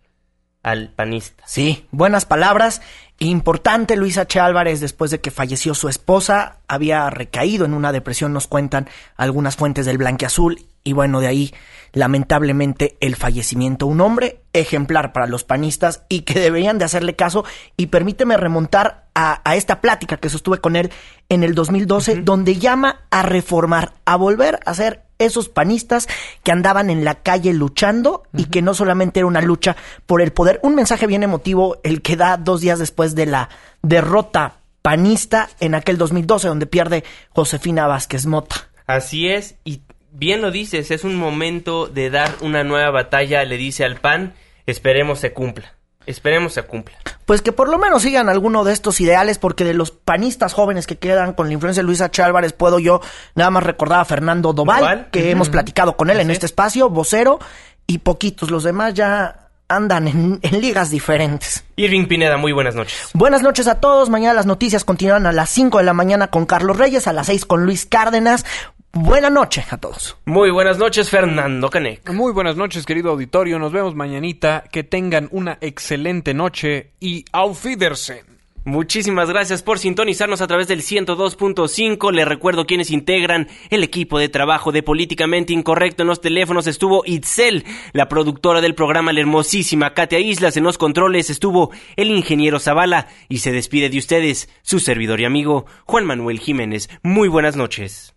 [0.63, 1.43] al panista.
[1.45, 2.81] Sí, buenas palabras.
[3.19, 4.39] Importante, Luis H.
[4.39, 9.55] Álvarez, después de que falleció su esposa, había recaído en una depresión, nos cuentan algunas
[9.55, 11.51] fuentes del Blanquiazul, y bueno, de ahí,
[11.97, 13.87] lamentablemente, el fallecimiento.
[13.87, 17.43] Un hombre ejemplar para los panistas y que deberían de hacerle caso.
[17.75, 20.91] Y permíteme remontar a, a esta plática que sostuve con él
[21.29, 26.07] en el 2012, donde llama a reformar, a volver a ser esos panistas
[26.43, 29.75] que andaban en la calle luchando y que no solamente era una lucha
[30.05, 30.59] por el poder.
[30.63, 33.49] Un mensaje bien emotivo, el que da dos días después de la
[33.81, 38.55] derrota panista en aquel 2012, donde pierde Josefina Vázquez Mota.
[38.85, 39.81] Así es, y
[40.11, 44.33] bien lo dices, es un momento de dar una nueva batalla, le dice al PAN,
[44.65, 45.73] esperemos se cumpla.
[46.05, 46.95] Esperemos se cumpla.
[47.25, 50.87] Pues que por lo menos sigan alguno de estos ideales, porque de los panistas jóvenes
[50.87, 52.23] que quedan con la influencia de Luis H.
[52.23, 53.01] Álvarez, puedo yo
[53.35, 56.89] nada más recordar a Fernando Doval, Doval, que hemos platicado con él en este espacio,
[56.89, 57.39] vocero,
[57.87, 58.51] y poquitos.
[58.51, 61.65] Los demás ya andan en, en ligas diferentes.
[61.75, 63.09] Irving Pineda, muy buenas noches.
[63.13, 64.09] Buenas noches a todos.
[64.09, 67.27] Mañana las noticias continúan a las 5 de la mañana con Carlos Reyes, a las
[67.27, 68.45] 6 con Luis Cárdenas.
[68.93, 70.17] Buena noche a todos.
[70.25, 72.11] Muy buenas noches, Fernando Canek.
[72.11, 73.59] Muy buenas noches, querido auditorio.
[73.59, 74.63] Nos vemos mañanita.
[74.71, 78.37] Que tengan una excelente noche y auf Wiedersehen.
[78.67, 82.11] Muchísimas gracias por sintonizarnos a través del 102.5.
[82.11, 86.03] Les recuerdo quienes integran el equipo de trabajo de Políticamente Incorrecto.
[86.03, 87.63] En los teléfonos estuvo Itzel,
[87.93, 90.57] la productora del programa, la hermosísima Katia Islas.
[90.57, 93.07] En los controles estuvo el ingeniero Zavala.
[93.29, 96.89] Y se despide de ustedes su servidor y amigo Juan Manuel Jiménez.
[97.03, 98.16] Muy buenas noches.